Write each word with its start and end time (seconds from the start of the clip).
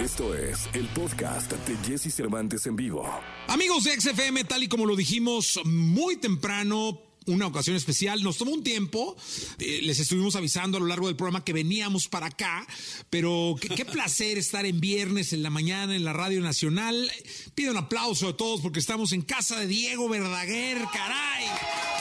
Esto 0.00 0.34
es 0.34 0.66
el 0.72 0.86
podcast 0.88 1.52
de 1.52 1.76
Jesse 1.86 2.14
Cervantes 2.14 2.64
en 2.64 2.74
vivo. 2.74 3.06
Amigos 3.48 3.84
de 3.84 4.00
XFM, 4.00 4.44
tal 4.44 4.62
y 4.62 4.66
como 4.66 4.86
lo 4.86 4.96
dijimos 4.96 5.60
muy 5.64 6.16
temprano, 6.16 7.02
una 7.26 7.46
ocasión 7.46 7.76
especial. 7.76 8.22
Nos 8.22 8.38
tomó 8.38 8.52
un 8.52 8.64
tiempo, 8.64 9.14
eh, 9.58 9.80
les 9.82 10.00
estuvimos 10.00 10.36
avisando 10.36 10.78
a 10.78 10.80
lo 10.80 10.86
largo 10.86 11.08
del 11.08 11.16
programa 11.16 11.44
que 11.44 11.52
veníamos 11.52 12.08
para 12.08 12.28
acá, 12.28 12.66
pero 13.10 13.56
qué, 13.60 13.68
qué 13.68 13.84
placer 13.84 14.38
estar 14.38 14.64
en 14.64 14.80
viernes 14.80 15.34
en 15.34 15.42
la 15.42 15.50
mañana 15.50 15.94
en 15.94 16.04
la 16.04 16.14
Radio 16.14 16.40
Nacional. 16.40 17.12
Pido 17.54 17.72
un 17.72 17.76
aplauso 17.76 18.28
a 18.28 18.36
todos 18.38 18.62
porque 18.62 18.80
estamos 18.80 19.12
en 19.12 19.20
casa 19.20 19.60
de 19.60 19.66
Diego 19.66 20.08
Verdaguer, 20.08 20.78
caray. 20.94 21.46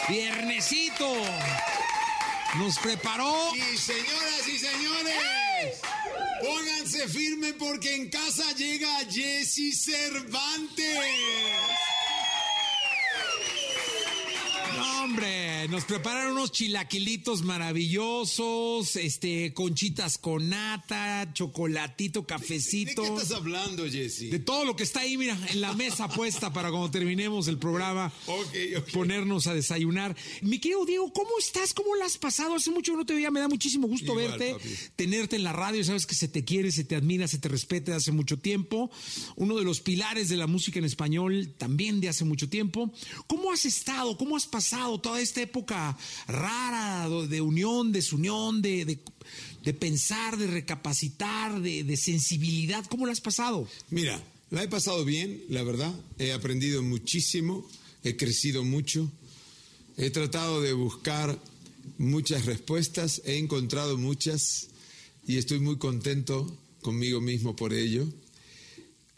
Viernesito. 0.07 1.05
Nos 2.57 2.79
preparó. 2.79 3.51
Señores, 3.75 3.75
pónganse 3.75 4.28
firme 7.07 7.53
porque 7.53 7.95
en 7.95 8.09
casa 8.09 8.43
llega 8.55 8.87
Jesse 9.09 9.73
Cervantes. 9.73 10.97
No, 14.79 15.03
hombre, 15.03 15.67
nos 15.69 15.83
prepararon 15.85 16.33
unos 16.33 16.51
chilaquilitos 16.51 17.41
maravillosos, 17.43 18.95
este, 18.95 19.53
conchitas 19.53 20.17
con 20.17 20.49
nata, 20.49 21.31
chocolatito, 21.33 22.21
¿De 22.21 22.25
cafecito. 22.25 23.01
qué 23.01 23.07
estás 23.09 23.31
hablando, 23.31 23.85
Jesse? 23.89 24.29
De 24.31 24.39
todo 24.39 24.63
lo 24.65 24.75
que 24.75 24.83
está 24.83 25.01
ahí, 25.01 25.17
mira, 25.17 25.37
en 25.49 25.61
la 25.61 25.73
mesa 25.73 26.07
puesta 26.15 26.53
para 26.53 26.69
cuando 26.69 26.89
terminemos 26.91 27.47
el 27.47 27.57
programa, 27.57 28.11
ponernos 28.93 29.47
a 29.47 29.53
desayunar. 29.53 30.15
Mi 30.41 30.59
querido 30.59 30.85
Diego, 30.85 31.11
¿cómo 31.11 31.31
estás? 31.39 31.73
¿Cómo 31.73 31.95
la 31.95 32.05
has 32.05 32.17
pasado? 32.17 32.55
Hace 32.55 32.71
mucho 32.71 32.93
que 32.93 32.97
no 32.97 33.05
te 33.05 33.13
veía, 33.13 33.31
me 33.31 33.39
da 33.39 33.47
muchísimo 33.47 33.87
gusto 33.87 34.13
Igual, 34.13 34.37
verte, 34.39 34.53
papi. 34.53 34.69
tenerte 34.95 35.35
en 35.35 35.43
la 35.43 35.53
radio, 35.53 35.83
sabes 35.83 36.05
que 36.05 36.15
se 36.15 36.27
te 36.27 36.45
quiere, 36.45 36.71
se 36.71 36.83
te 36.83 36.95
admira, 36.95 37.27
se 37.27 37.37
te 37.39 37.49
respeta 37.49 37.91
de 37.91 37.97
hace 37.97 38.11
mucho 38.11 38.37
tiempo. 38.39 38.89
Uno 39.35 39.57
de 39.57 39.63
los 39.63 39.81
pilares 39.81 40.29
de 40.29 40.37
la 40.37 40.47
música 40.47 40.79
en 40.79 40.85
español 40.85 41.53
también 41.57 41.99
de 42.01 42.09
hace 42.09 42.23
mucho 42.23 42.49
tiempo. 42.49 42.93
¿Cómo 43.27 43.51
has 43.51 43.65
estado? 43.65 44.17
¿Cómo 44.17 44.37
has 44.37 44.45
pasado 44.45 44.68
toda 45.01 45.21
esta 45.21 45.41
época 45.41 45.97
rara 46.27 47.07
de 47.27 47.41
unión, 47.41 47.91
desunión, 47.91 48.61
de, 48.61 48.85
de, 48.85 48.99
de 49.63 49.73
pensar, 49.73 50.37
de 50.37 50.47
recapacitar, 50.47 51.61
de, 51.61 51.83
de 51.83 51.97
sensibilidad? 51.97 52.85
¿Cómo 52.85 53.05
la 53.05 53.11
has 53.11 53.21
pasado? 53.21 53.67
Mira, 53.89 54.21
la 54.51 54.63
he 54.63 54.67
pasado 54.67 55.05
bien, 55.05 55.43
la 55.49 55.63
verdad. 55.63 55.93
He 56.17 56.31
aprendido 56.31 56.81
muchísimo, 56.81 57.67
he 58.03 58.15
crecido 58.15 58.63
mucho. 58.63 59.11
He 59.97 60.09
tratado 60.09 60.61
de 60.61 60.73
buscar 60.73 61.37
muchas 61.97 62.45
respuestas, 62.45 63.21
he 63.25 63.37
encontrado 63.37 63.97
muchas 63.97 64.69
y 65.27 65.37
estoy 65.37 65.59
muy 65.59 65.77
contento 65.77 66.57
conmigo 66.81 67.21
mismo 67.21 67.55
por 67.55 67.73
ello. 67.73 68.07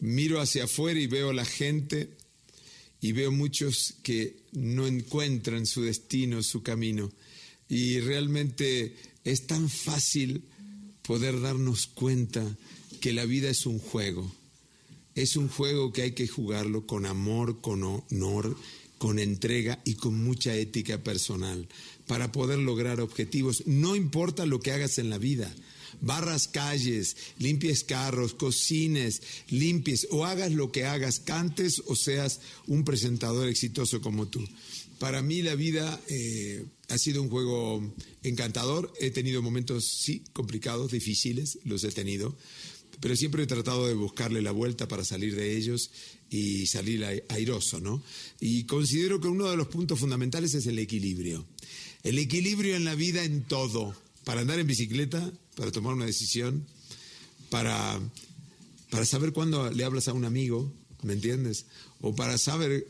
Miro 0.00 0.40
hacia 0.40 0.64
afuera 0.64 0.98
y 0.98 1.06
veo 1.06 1.30
a 1.30 1.34
la 1.34 1.44
gente 1.44 2.10
y 3.02 3.12
veo 3.12 3.32
muchos 3.32 3.96
que 4.04 4.36
no 4.52 4.86
encuentran 4.86 5.66
su 5.66 5.82
destino, 5.82 6.42
su 6.42 6.62
camino. 6.62 7.10
Y 7.68 7.98
realmente 7.98 8.96
es 9.24 9.48
tan 9.48 9.68
fácil 9.68 10.44
poder 11.02 11.40
darnos 11.40 11.88
cuenta 11.88 12.56
que 13.00 13.12
la 13.12 13.24
vida 13.24 13.50
es 13.50 13.66
un 13.66 13.80
juego. 13.80 14.32
Es 15.16 15.36
un 15.36 15.48
juego 15.48 15.92
que 15.92 16.02
hay 16.02 16.12
que 16.12 16.28
jugarlo 16.28 16.86
con 16.86 17.04
amor, 17.04 17.60
con 17.60 17.82
honor, 17.82 18.56
con 18.98 19.18
entrega 19.18 19.80
y 19.84 19.94
con 19.94 20.22
mucha 20.22 20.54
ética 20.54 21.02
personal 21.02 21.68
para 22.06 22.30
poder 22.30 22.60
lograr 22.60 23.00
objetivos. 23.00 23.66
No 23.66 23.96
importa 23.96 24.46
lo 24.46 24.60
que 24.60 24.70
hagas 24.70 24.98
en 24.98 25.10
la 25.10 25.18
vida. 25.18 25.52
Barras 26.00 26.48
calles, 26.48 27.16
limpies 27.38 27.84
carros, 27.84 28.34
cocines, 28.34 29.22
limpies 29.48 30.06
o 30.10 30.24
hagas 30.24 30.52
lo 30.52 30.72
que 30.72 30.84
hagas, 30.84 31.20
cantes 31.20 31.82
o 31.86 31.94
seas 31.96 32.40
un 32.66 32.84
presentador 32.84 33.48
exitoso 33.48 34.00
como 34.00 34.28
tú. 34.28 34.42
Para 34.98 35.20
mí 35.20 35.42
la 35.42 35.54
vida 35.56 36.00
eh, 36.08 36.64
ha 36.88 36.96
sido 36.98 37.22
un 37.22 37.28
juego 37.28 37.94
encantador. 38.22 38.92
He 39.00 39.10
tenido 39.10 39.42
momentos, 39.42 39.84
sí, 39.84 40.22
complicados, 40.32 40.92
difíciles, 40.92 41.58
los 41.64 41.82
he 41.84 41.90
tenido, 41.90 42.36
pero 43.00 43.16
siempre 43.16 43.42
he 43.42 43.46
tratado 43.46 43.88
de 43.88 43.94
buscarle 43.94 44.42
la 44.42 44.52
vuelta 44.52 44.86
para 44.86 45.04
salir 45.04 45.34
de 45.34 45.56
ellos 45.56 45.90
y 46.30 46.66
salir 46.68 47.04
ai- 47.04 47.22
airoso, 47.28 47.80
¿no? 47.80 48.00
Y 48.40 48.64
considero 48.64 49.20
que 49.20 49.26
uno 49.26 49.50
de 49.50 49.56
los 49.56 49.66
puntos 49.66 49.98
fundamentales 49.98 50.54
es 50.54 50.66
el 50.66 50.78
equilibrio. 50.78 51.44
El 52.04 52.18
equilibrio 52.18 52.76
en 52.76 52.84
la 52.84 52.94
vida 52.94 53.24
en 53.24 53.42
todo. 53.42 53.94
Para 54.24 54.42
andar 54.42 54.60
en 54.60 54.68
bicicleta, 54.68 55.32
para 55.54 55.72
tomar 55.72 55.94
una 55.94 56.06
decisión, 56.06 56.66
para, 57.50 58.00
para 58.90 59.04
saber 59.04 59.32
cuándo 59.32 59.70
le 59.70 59.84
hablas 59.84 60.08
a 60.08 60.12
un 60.12 60.24
amigo, 60.24 60.72
¿me 61.02 61.12
entiendes? 61.12 61.66
O 62.00 62.14
para 62.14 62.38
saber 62.38 62.86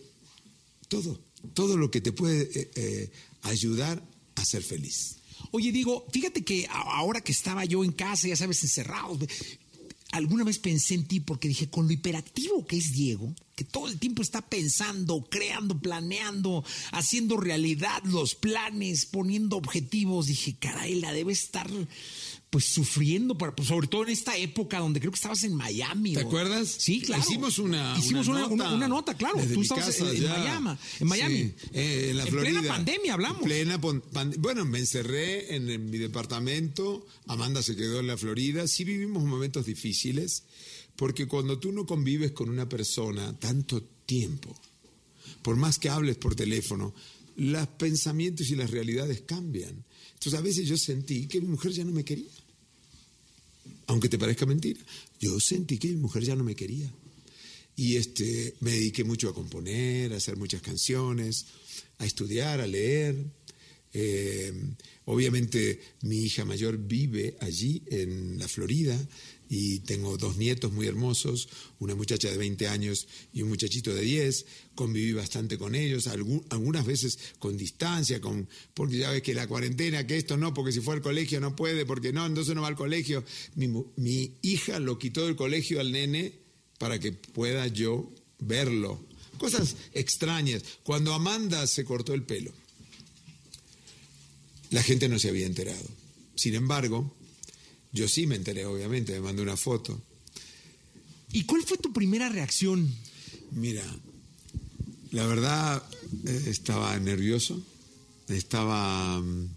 todo, 0.88 1.20
todo 1.54 1.76
lo 1.76 1.90
que 1.90 2.00
te 2.00 2.12
puede 2.12 2.42
eh, 2.42 2.70
eh, 2.74 3.12
ayudar 3.42 4.02
a 4.34 4.44
ser 4.44 4.62
feliz. 4.62 5.16
Oye, 5.50 5.72
digo, 5.72 6.06
fíjate 6.12 6.44
que 6.44 6.68
ahora 6.70 7.20
que 7.20 7.32
estaba 7.32 7.64
yo 7.64 7.84
en 7.84 7.92
casa, 7.92 8.28
ya 8.28 8.36
sabes, 8.36 8.62
encerrado, 8.62 9.18
alguna 10.12 10.44
vez 10.44 10.58
pensé 10.58 10.94
en 10.94 11.06
ti 11.06 11.20
porque 11.20 11.48
dije, 11.48 11.68
con 11.68 11.86
lo 11.86 11.92
hiperactivo 11.92 12.66
que 12.66 12.76
es 12.76 12.92
Diego, 12.92 13.34
que 13.56 13.64
todo 13.64 13.88
el 13.88 13.98
tiempo 13.98 14.22
está 14.22 14.42
pensando, 14.42 15.26
creando, 15.28 15.78
planeando, 15.78 16.64
haciendo 16.92 17.36
realidad 17.38 18.02
los 18.04 18.34
planes, 18.34 19.06
poniendo 19.06 19.56
objetivos, 19.56 20.26
dije, 20.26 20.56
caray, 20.58 21.00
la 21.00 21.12
debe 21.12 21.32
estar 21.32 21.68
pues 22.52 22.66
sufriendo, 22.66 23.38
para- 23.38 23.56
pues, 23.56 23.66
sobre 23.66 23.86
todo 23.88 24.02
en 24.02 24.10
esta 24.10 24.36
época 24.36 24.78
donde 24.78 25.00
creo 25.00 25.10
que 25.10 25.16
estabas 25.16 25.42
en 25.42 25.54
Miami. 25.54 26.12
¿Te 26.12 26.22
o- 26.22 26.26
acuerdas? 26.26 26.68
Sí, 26.68 27.00
claro. 27.00 27.22
Hicimos 27.26 27.58
una, 27.58 27.96
Hicimos 27.98 28.28
una, 28.28 28.40
nota 28.40 28.52
una- 28.52 28.74
una 28.74 28.88
nota, 28.88 29.14
claro. 29.16 29.38
Tú 29.54 29.62
estabas 29.62 29.86
casa 29.86 30.10
en. 30.12 30.22
Miami. 30.28 30.78
En 31.00 31.06
Miami. 31.08 31.34
Sí, 31.36 31.54
eh, 31.72 32.08
en 32.10 32.16
la 32.18 32.24
en 32.24 32.28
Florida. 32.28 32.60
plena 32.60 32.74
pandemia 32.74 33.14
hablamos. 33.14 33.42
Plena 33.42 33.80
pon- 33.80 34.02
pan- 34.12 34.34
bueno, 34.38 34.66
me 34.66 34.80
encerré 34.80 35.56
en, 35.56 35.70
en 35.70 35.88
mi 35.88 35.96
departamento. 35.96 37.06
Amanda 37.26 37.62
se 37.62 37.74
quedó 37.74 38.00
en 38.00 38.06
la 38.08 38.18
Florida. 38.18 38.68
Sí 38.68 38.84
vivimos 38.84 39.24
momentos 39.24 39.64
difíciles 39.64 40.42
porque 40.94 41.26
cuando 41.26 41.58
tú 41.58 41.72
no 41.72 41.86
convives 41.86 42.32
con 42.32 42.50
una 42.50 42.68
persona 42.68 43.34
tanto 43.38 43.82
tiempo, 44.04 44.54
por 45.40 45.56
más 45.56 45.78
que 45.78 45.88
hables 45.88 46.18
por 46.18 46.34
teléfono, 46.34 46.92
los 47.36 47.66
pensamientos 47.68 48.50
y 48.50 48.56
las 48.56 48.70
realidades 48.70 49.22
cambian. 49.22 49.84
Entonces 50.14 50.34
a 50.34 50.42
veces 50.42 50.68
yo 50.68 50.76
sentí 50.76 51.26
que 51.26 51.40
mi 51.40 51.48
mujer 51.48 51.72
ya 51.72 51.84
no 51.84 51.92
me 51.92 52.04
quería. 52.04 52.30
Aunque 53.86 54.08
te 54.08 54.18
parezca 54.18 54.46
mentira, 54.46 54.80
yo 55.20 55.38
sentí 55.40 55.78
que 55.78 55.88
mi 55.88 55.96
mujer 55.96 56.22
ya 56.22 56.36
no 56.36 56.44
me 56.44 56.54
quería. 56.54 56.92
Y 57.76 57.96
este, 57.96 58.54
me 58.60 58.72
dediqué 58.72 59.04
mucho 59.04 59.28
a 59.28 59.34
componer, 59.34 60.12
a 60.12 60.16
hacer 60.16 60.36
muchas 60.36 60.62
canciones, 60.62 61.46
a 61.98 62.06
estudiar, 62.06 62.60
a 62.60 62.66
leer. 62.66 63.16
Eh, 63.94 64.52
obviamente 65.06 65.80
mi 66.02 66.18
hija 66.18 66.44
mayor 66.44 66.78
vive 66.78 67.36
allí 67.40 67.82
en 67.86 68.38
la 68.38 68.48
Florida 68.48 68.98
y 69.54 69.80
tengo 69.80 70.16
dos 70.16 70.38
nietos 70.38 70.72
muy 70.72 70.86
hermosos, 70.86 71.46
una 71.78 71.94
muchacha 71.94 72.30
de 72.30 72.38
20 72.38 72.68
años 72.68 73.06
y 73.34 73.42
un 73.42 73.50
muchachito 73.50 73.94
de 73.94 74.00
10. 74.00 74.46
Conviví 74.74 75.12
bastante 75.12 75.58
con 75.58 75.74
ellos, 75.74 76.06
algunas 76.06 76.86
veces 76.86 77.18
con 77.38 77.58
distancia, 77.58 78.18
con, 78.18 78.48
porque 78.72 78.96
ya 78.96 79.10
ves 79.10 79.20
que 79.20 79.34
la 79.34 79.46
cuarentena, 79.46 80.06
que 80.06 80.16
esto 80.16 80.38
no, 80.38 80.54
porque 80.54 80.72
si 80.72 80.80
fue 80.80 80.94
al 80.94 81.02
colegio 81.02 81.38
no 81.38 81.54
puede, 81.54 81.84
porque 81.84 82.14
no, 82.14 82.24
entonces 82.24 82.54
no 82.54 82.62
va 82.62 82.68
al 82.68 82.76
colegio. 82.76 83.24
Mi 83.54 84.38
hija 84.40 84.78
lo 84.78 84.98
quitó 84.98 85.26
del 85.26 85.36
colegio 85.36 85.80
al 85.80 85.92
nene 85.92 86.32
para 86.78 86.98
que 86.98 87.12
pueda 87.12 87.66
yo 87.66 88.10
verlo. 88.38 89.04
Cosas 89.36 89.76
extrañas. 89.92 90.62
Cuando 90.82 91.12
Amanda 91.12 91.66
se 91.66 91.84
cortó 91.84 92.14
el 92.14 92.22
pelo, 92.22 92.52
la 94.70 94.82
gente 94.82 95.10
no 95.10 95.18
se 95.18 95.28
había 95.28 95.44
enterado. 95.44 95.90
Sin 96.36 96.54
embargo, 96.54 97.14
yo 97.92 98.08
sí 98.08 98.26
me 98.26 98.36
enteré, 98.36 98.64
obviamente, 98.66 99.12
me 99.12 99.20
mandó 99.20 99.42
una 99.42 99.56
foto. 99.56 100.00
¿Y 101.32 101.44
cuál 101.44 101.62
fue 101.62 101.78
tu 101.78 101.92
primera 101.92 102.28
reacción? 102.28 102.88
Mira, 103.52 103.84
la 105.10 105.26
verdad 105.26 105.82
eh, 106.26 106.44
estaba 106.48 106.98
nervioso, 106.98 107.62
estaba 108.28 109.20
mm, 109.20 109.48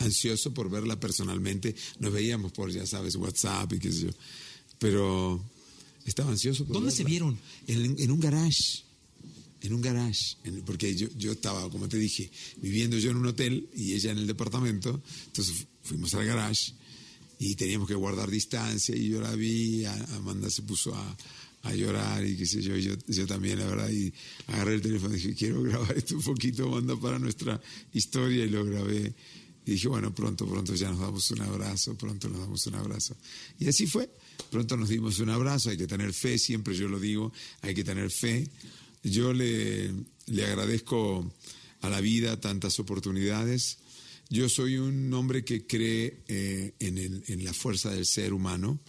ansioso 0.00 0.52
por 0.54 0.70
verla 0.70 0.98
personalmente. 0.98 1.74
Nos 2.00 2.12
veíamos 2.12 2.52
por, 2.52 2.70
ya 2.70 2.86
sabes, 2.86 3.16
WhatsApp 3.16 3.72
y 3.74 3.78
qué 3.78 3.92
sé 3.92 4.00
yo. 4.06 4.10
Pero 4.78 5.42
estaba 6.04 6.30
ansioso 6.30 6.64
por 6.64 6.74
¿Dónde 6.74 6.90
se 6.92 7.04
vieron? 7.04 7.38
En, 7.66 7.96
en 7.98 8.10
un 8.10 8.20
garage. 8.20 8.84
En 9.62 9.72
un 9.72 9.80
garage. 9.82 10.36
En- 10.44 10.62
porque 10.62 10.94
yo, 10.94 11.08
yo 11.16 11.32
estaba, 11.32 11.68
como 11.70 11.88
te 11.88 11.98
dije, 11.98 12.30
viviendo 12.58 12.98
yo 12.98 13.10
en 13.10 13.16
un 13.16 13.26
hotel 13.26 13.68
y 13.74 13.94
ella 13.94 14.12
en 14.12 14.18
el 14.18 14.26
departamento. 14.26 15.02
Entonces 15.26 15.54
fu- 15.56 15.66
fuimos 15.88 16.14
al 16.14 16.24
garage 16.26 16.72
y 17.38 17.54
teníamos 17.54 17.88
que 17.88 17.94
guardar 17.94 18.30
distancia 18.30 18.96
y 18.96 19.08
yo 19.08 19.20
la 19.20 19.34
vi, 19.34 19.84
Amanda 19.84 20.48
se 20.50 20.62
puso 20.62 20.94
a, 20.94 21.16
a 21.62 21.74
llorar 21.74 22.24
y 22.24 22.36
qué 22.36 22.46
sé 22.46 22.62
yo, 22.62 22.76
yo, 22.76 22.94
yo 23.06 23.26
también, 23.26 23.58
la 23.58 23.66
verdad, 23.66 23.90
y 23.90 24.12
agarré 24.46 24.74
el 24.74 24.82
teléfono 24.82 25.14
y 25.14 25.18
dije, 25.18 25.34
quiero 25.34 25.62
grabar 25.62 25.96
esto 25.96 26.16
un 26.16 26.22
poquito, 26.22 26.66
Amanda, 26.66 26.98
para 26.98 27.18
nuestra 27.18 27.60
historia 27.92 28.44
y 28.44 28.50
lo 28.50 28.64
grabé. 28.64 29.14
Y 29.66 29.72
dije, 29.72 29.88
bueno, 29.88 30.14
pronto, 30.14 30.46
pronto 30.46 30.74
ya 30.74 30.90
nos 30.90 31.00
damos 31.00 31.28
un 31.32 31.40
abrazo, 31.42 31.96
pronto 31.98 32.28
nos 32.28 32.40
damos 32.40 32.66
un 32.68 32.74
abrazo. 32.76 33.16
Y 33.58 33.68
así 33.68 33.86
fue. 33.86 34.08
Pronto 34.50 34.76
nos 34.76 34.88
dimos 34.88 35.18
un 35.18 35.30
abrazo, 35.30 35.70
hay 35.70 35.76
que 35.76 35.88
tener 35.88 36.12
fe, 36.12 36.38
siempre 36.38 36.74
yo 36.76 36.88
lo 36.88 37.00
digo, 37.00 37.32
hay 37.62 37.74
que 37.74 37.82
tener 37.82 38.10
fe. 38.10 38.48
Yo 39.02 39.32
le, 39.32 39.90
le 40.26 40.44
agradezco 40.44 41.28
a 41.80 41.88
la 41.88 42.00
vida 42.00 42.40
tantas 42.40 42.78
oportunidades. 42.78 43.78
Yo 44.28 44.48
soy 44.48 44.76
un 44.76 45.12
hombre 45.14 45.44
que 45.44 45.66
cree 45.66 46.24
eh, 46.26 46.74
en, 46.80 47.44
la 47.44 47.52
fuerza 47.52 47.90
del 47.90 48.06
ser 48.06 48.32
humano, 48.32 48.80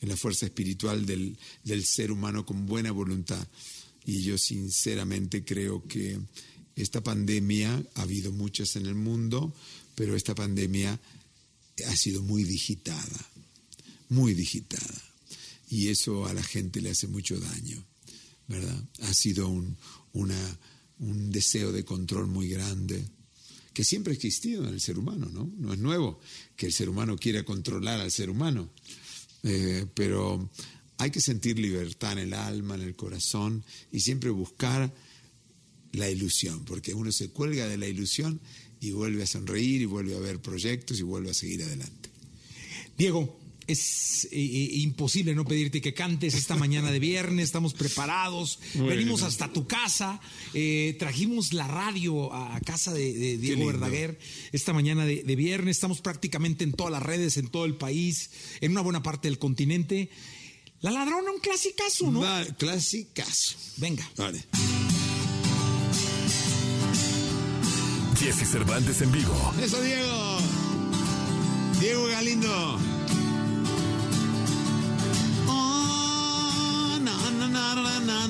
en 0.00 0.08
la 0.08 0.16
fuerza 0.16 0.46
espiritual 0.46 1.04
del, 1.04 1.36
ser 1.84 2.12
humano 2.12 2.46
con 2.46 2.66
buena 2.66 2.92
voluntad. 2.92 3.44
Y 4.06 4.22
yo 4.22 4.38
sinceramente 4.38 5.44
creo 5.44 5.86
que 5.88 6.20
esta 6.76 7.02
pandemia, 7.02 7.82
ha 7.94 8.02
habido 8.02 8.30
muchas 8.30 8.76
en 8.76 8.86
el 8.86 8.94
mundo, 8.94 9.52
pero 9.96 10.14
esta 10.14 10.34
pandemia 10.34 11.00
ha 11.88 11.96
sido 11.96 12.22
muy 12.22 12.44
digitada, 12.44 13.30
muy 14.10 14.34
digitada. 14.34 15.02
Y 15.70 15.88
eso 15.88 16.26
a 16.26 16.34
la 16.34 16.42
gente 16.42 16.80
le 16.80 16.90
hace 16.90 17.08
mucho 17.08 17.40
daño, 17.40 17.84
¿verdad? 18.46 18.84
Ha 19.02 19.14
sido 19.14 19.48
un 19.48 21.30
deseo 21.32 21.72
de 21.72 21.84
control 21.84 22.28
muy 22.28 22.48
grande, 22.48 23.04
que 23.74 23.84
siempre 23.84 24.12
ha 24.12 24.16
existido 24.16 24.66
en 24.66 24.72
el 24.72 24.80
ser 24.80 24.98
humano, 24.98 25.28
¿no? 25.30 25.50
No 25.58 25.72
es 25.72 25.78
nuevo 25.80 26.20
que 26.56 26.66
el 26.66 26.72
ser 26.72 26.88
humano 26.88 27.16
quiera 27.16 27.44
controlar 27.44 28.00
al 28.00 28.12
ser 28.12 28.30
humano, 28.30 28.70
eh, 29.42 29.84
pero 29.92 30.48
hay 30.96 31.10
que 31.10 31.20
sentir 31.20 31.58
libertad 31.58 32.12
en 32.12 32.18
el 32.18 32.34
alma, 32.34 32.76
en 32.76 32.82
el 32.82 32.94
corazón 32.94 33.64
y 33.90 34.00
siempre 34.00 34.30
buscar 34.30 34.94
la 35.92 36.08
ilusión, 36.08 36.64
porque 36.64 36.94
uno 36.94 37.10
se 37.12 37.30
cuelga 37.30 37.66
de 37.66 37.76
la 37.76 37.88
ilusión 37.88 38.40
y 38.80 38.92
vuelve 38.92 39.24
a 39.24 39.26
sonreír 39.26 39.82
y 39.82 39.86
vuelve 39.86 40.16
a 40.16 40.20
ver 40.20 40.40
proyectos 40.40 41.00
y 41.00 41.02
vuelve 41.02 41.30
a 41.30 41.34
seguir 41.34 41.64
adelante. 41.64 42.10
Diego, 42.96 43.36
es 43.66 44.24
eh, 44.26 44.28
eh, 44.32 44.70
imposible 44.78 45.34
no 45.34 45.44
pedirte 45.44 45.80
que 45.80 45.94
cantes 45.94 46.34
esta 46.34 46.56
mañana 46.56 46.90
de 46.90 46.98
viernes, 46.98 47.44
estamos 47.44 47.74
preparados, 47.74 48.58
venimos 48.74 49.22
hasta 49.22 49.52
tu 49.52 49.66
casa, 49.66 50.20
eh, 50.52 50.96
trajimos 50.98 51.52
la 51.52 51.66
radio 51.66 52.32
a, 52.32 52.60
casa 52.60 52.92
de, 52.92 53.38
Diego 53.38 53.66
Verdaguer 53.66 54.18
esta 54.52 54.72
mañana 54.72 55.04
de, 55.04 55.36
viernes, 55.36 55.76
estamos 55.76 56.00
prácticamente 56.00 56.64
en 56.64 56.72
todas 56.72 56.92
las 56.92 57.02
redes, 57.02 57.36
en 57.36 57.48
todo 57.48 57.64
el 57.64 57.76
país, 57.76 58.30
en 58.60 58.72
una 58.72 58.80
buena 58.80 59.02
parte 59.02 59.28
del 59.28 59.38
continente. 59.38 60.10
La 60.80 60.90
ladrona, 60.90 61.30
un 61.30 61.40
clasicazo, 61.40 62.10
¿no? 62.10 62.20
Va, 62.20 62.44
clasicazo. 62.44 63.56
Venga. 63.78 64.08
Vale. 64.16 64.44
Jesse 68.18 68.46
Cervantes 68.46 69.00
en 69.00 69.10
vivo. 69.10 69.54
Eso, 69.62 69.80
Diego. 69.80 70.38
Diego 71.80 72.06
Galindo. 72.06 72.93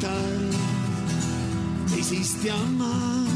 te 0.00 1.98
hiciste 2.00 2.50
amar 2.50 3.26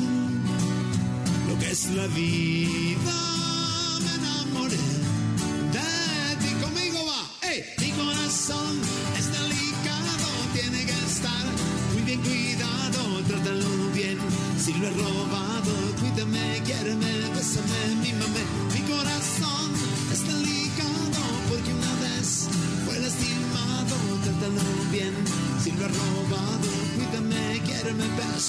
lo 1.48 1.58
que 1.58 1.70
es 1.70 1.90
la 1.90 2.06
vida? 2.08 3.23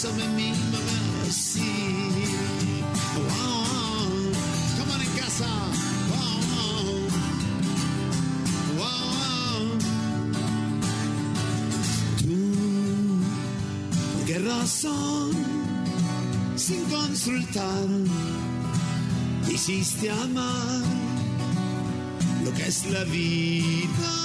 Come 0.05 0.21
on 4.91 5.01
en 5.01 5.11
casa. 5.17 5.49
¿por 14.13 14.25
qué 14.25 14.39
razón? 14.39 15.55
sin 16.55 16.83
consultar, 16.85 17.87
hiciste 19.47 20.09
amar 20.09 20.81
lo 22.43 22.51
que 22.53 22.67
es 22.67 22.85
la 22.85 23.03
vida. 23.03 24.24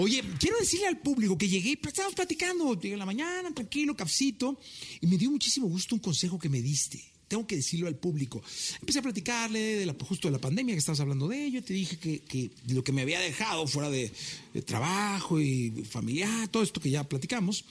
Oye, 0.00 0.24
quiero 0.38 0.58
decirle 0.58 0.86
al 0.86 0.98
público 0.98 1.36
que 1.36 1.46
llegué, 1.46 1.78
estábamos 1.86 2.14
platicando, 2.14 2.72
llegué 2.74 2.94
en 2.94 2.98
la 2.98 3.04
mañana, 3.04 3.52
tranquilo, 3.52 3.94
cafecito, 3.94 4.58
y 4.98 5.06
me 5.06 5.18
dio 5.18 5.30
muchísimo 5.30 5.66
gusto 5.66 5.94
un 5.94 6.00
consejo 6.00 6.38
que 6.38 6.48
me 6.48 6.62
diste. 6.62 7.04
Tengo 7.28 7.46
que 7.46 7.56
decirlo 7.56 7.86
al 7.86 7.96
público. 7.96 8.42
Empecé 8.80 9.00
a 9.00 9.02
platicarle 9.02 9.58
de 9.60 9.84
la, 9.84 9.94
justo 10.00 10.26
de 10.28 10.32
la 10.32 10.40
pandemia 10.40 10.74
que 10.74 10.78
estabas 10.78 11.00
hablando 11.00 11.28
de 11.28 11.44
ello. 11.44 11.62
Te 11.62 11.74
dije 11.74 11.98
que, 11.98 12.20
que 12.20 12.50
lo 12.68 12.82
que 12.82 12.92
me 12.92 13.02
había 13.02 13.20
dejado 13.20 13.66
fuera 13.66 13.90
de, 13.90 14.10
de, 14.54 14.62
trabajo 14.62 15.38
y 15.38 15.70
familiar, 15.84 16.48
todo 16.48 16.62
esto 16.62 16.80
que 16.80 16.90
ya 16.90 17.04
platicamos, 17.04 17.66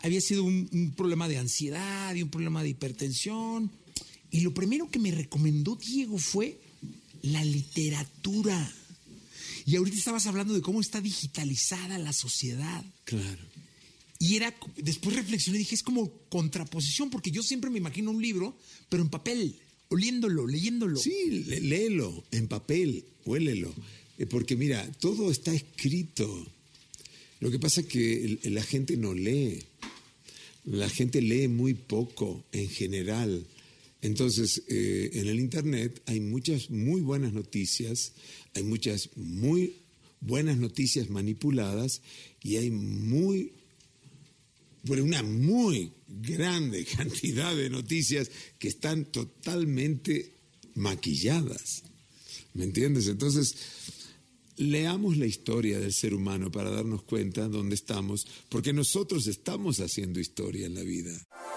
había 0.00 0.22
sido 0.22 0.42
un, 0.42 0.70
un 0.72 0.92
problema 0.92 1.28
de 1.28 1.36
ansiedad 1.36 2.14
y 2.14 2.22
un 2.22 2.30
problema 2.30 2.62
de 2.62 2.70
hipertensión. 2.70 3.70
Y 4.30 4.40
lo 4.40 4.54
primero 4.54 4.90
que 4.90 4.98
me 4.98 5.10
recomendó 5.10 5.76
Diego 5.76 6.16
fue 6.16 6.58
la 7.20 7.44
literatura. 7.44 8.72
Y 9.66 9.76
ahorita 9.76 9.96
estabas 9.96 10.26
hablando 10.26 10.54
de 10.54 10.60
cómo 10.60 10.80
está 10.80 11.00
digitalizada 11.00 11.98
la 11.98 12.12
sociedad. 12.12 12.84
Claro. 13.04 13.42
Y 14.18 14.36
era, 14.36 14.54
después 14.76 15.16
reflexioné 15.16 15.58
y 15.58 15.60
dije, 15.60 15.74
es 15.74 15.82
como 15.82 16.12
contraposición, 16.28 17.10
porque 17.10 17.30
yo 17.30 17.42
siempre 17.42 17.70
me 17.70 17.78
imagino 17.78 18.10
un 18.10 18.22
libro, 18.22 18.56
pero 18.88 19.02
en 19.02 19.10
papel, 19.10 19.56
oliéndolo, 19.88 20.46
leyéndolo. 20.46 20.98
Sí, 20.98 21.44
léelo 21.46 22.24
en 22.30 22.48
papel, 22.48 23.04
huélelo. 23.24 23.74
Porque 24.30 24.56
mira, 24.56 24.90
todo 25.00 25.30
está 25.30 25.52
escrito. 25.52 26.46
Lo 27.40 27.50
que 27.50 27.58
pasa 27.58 27.80
es 27.80 27.86
que 27.86 28.38
la 28.44 28.62
gente 28.62 28.96
no 28.96 29.12
lee. 29.12 29.62
La 30.64 30.88
gente 30.88 31.20
lee 31.20 31.48
muy 31.48 31.74
poco 31.74 32.44
en 32.52 32.68
general. 32.68 33.46
Entonces, 34.00 34.62
eh, 34.68 35.10
en 35.14 35.28
el 35.28 35.40
Internet 35.40 36.02
hay 36.06 36.20
muchas 36.20 36.70
muy 36.70 37.00
buenas 37.00 37.32
noticias, 37.32 38.12
hay 38.54 38.62
muchas 38.62 39.10
muy 39.16 39.76
buenas 40.20 40.56
noticias 40.56 41.10
manipuladas 41.10 42.00
y 42.42 42.56
hay 42.56 42.70
muy 42.70 43.52
por 44.86 45.00
una 45.00 45.22
muy 45.22 45.92
grande 46.06 46.84
cantidad 46.96 47.54
de 47.54 47.70
noticias 47.70 48.30
que 48.58 48.68
están 48.68 49.06
totalmente 49.06 50.34
maquilladas. 50.74 51.82
¿Me 52.52 52.64
entiendes? 52.64 53.08
Entonces, 53.08 53.56
leamos 54.56 55.16
la 55.16 55.26
historia 55.26 55.80
del 55.80 55.92
ser 55.92 56.14
humano 56.14 56.50
para 56.50 56.70
darnos 56.70 57.02
cuenta 57.02 57.48
dónde 57.48 57.74
estamos, 57.74 58.26
porque 58.48 58.72
nosotros 58.72 59.26
estamos 59.26 59.80
haciendo 59.80 60.20
historia 60.20 60.66
en 60.66 60.74
la 60.74 60.82
vida. 60.82 61.12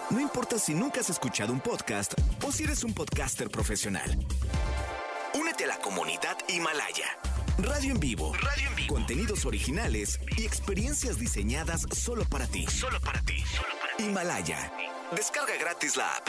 No 0.10 0.20
importa 0.20 0.58
si 0.58 0.74
nunca 0.74 1.02
has 1.02 1.10
escuchado 1.10 1.54
un 1.54 1.62
podcast 1.62 2.14
o 2.44 2.52
si 2.52 2.64
eres 2.64 2.84
un 2.84 2.94
podcaster 2.94 3.50
profesional. 3.50 4.18
Únete 5.40 5.66
a 5.66 5.68
la 5.68 5.80
comunidad 5.80 6.36
Himalaya. 6.50 7.06
Radio 7.60 7.92
en 7.92 8.00
vivo. 8.00 8.34
Radio 8.34 8.70
en 8.70 8.76
vivo. 8.76 8.96
Contenidos 8.96 9.46
originales 9.46 10.20
y 10.36 10.44
experiencias 10.44 11.20
diseñadas 11.20 11.86
solo 11.96 12.28
para 12.28 12.48
ti. 12.48 12.66
Solo 12.68 13.00
para 13.02 13.24
ti. 13.24 13.36
Himalaya. 14.00 14.72
Descarga 15.16 15.56
gratis 15.60 15.96
la 15.96 16.16
app. 16.16 16.28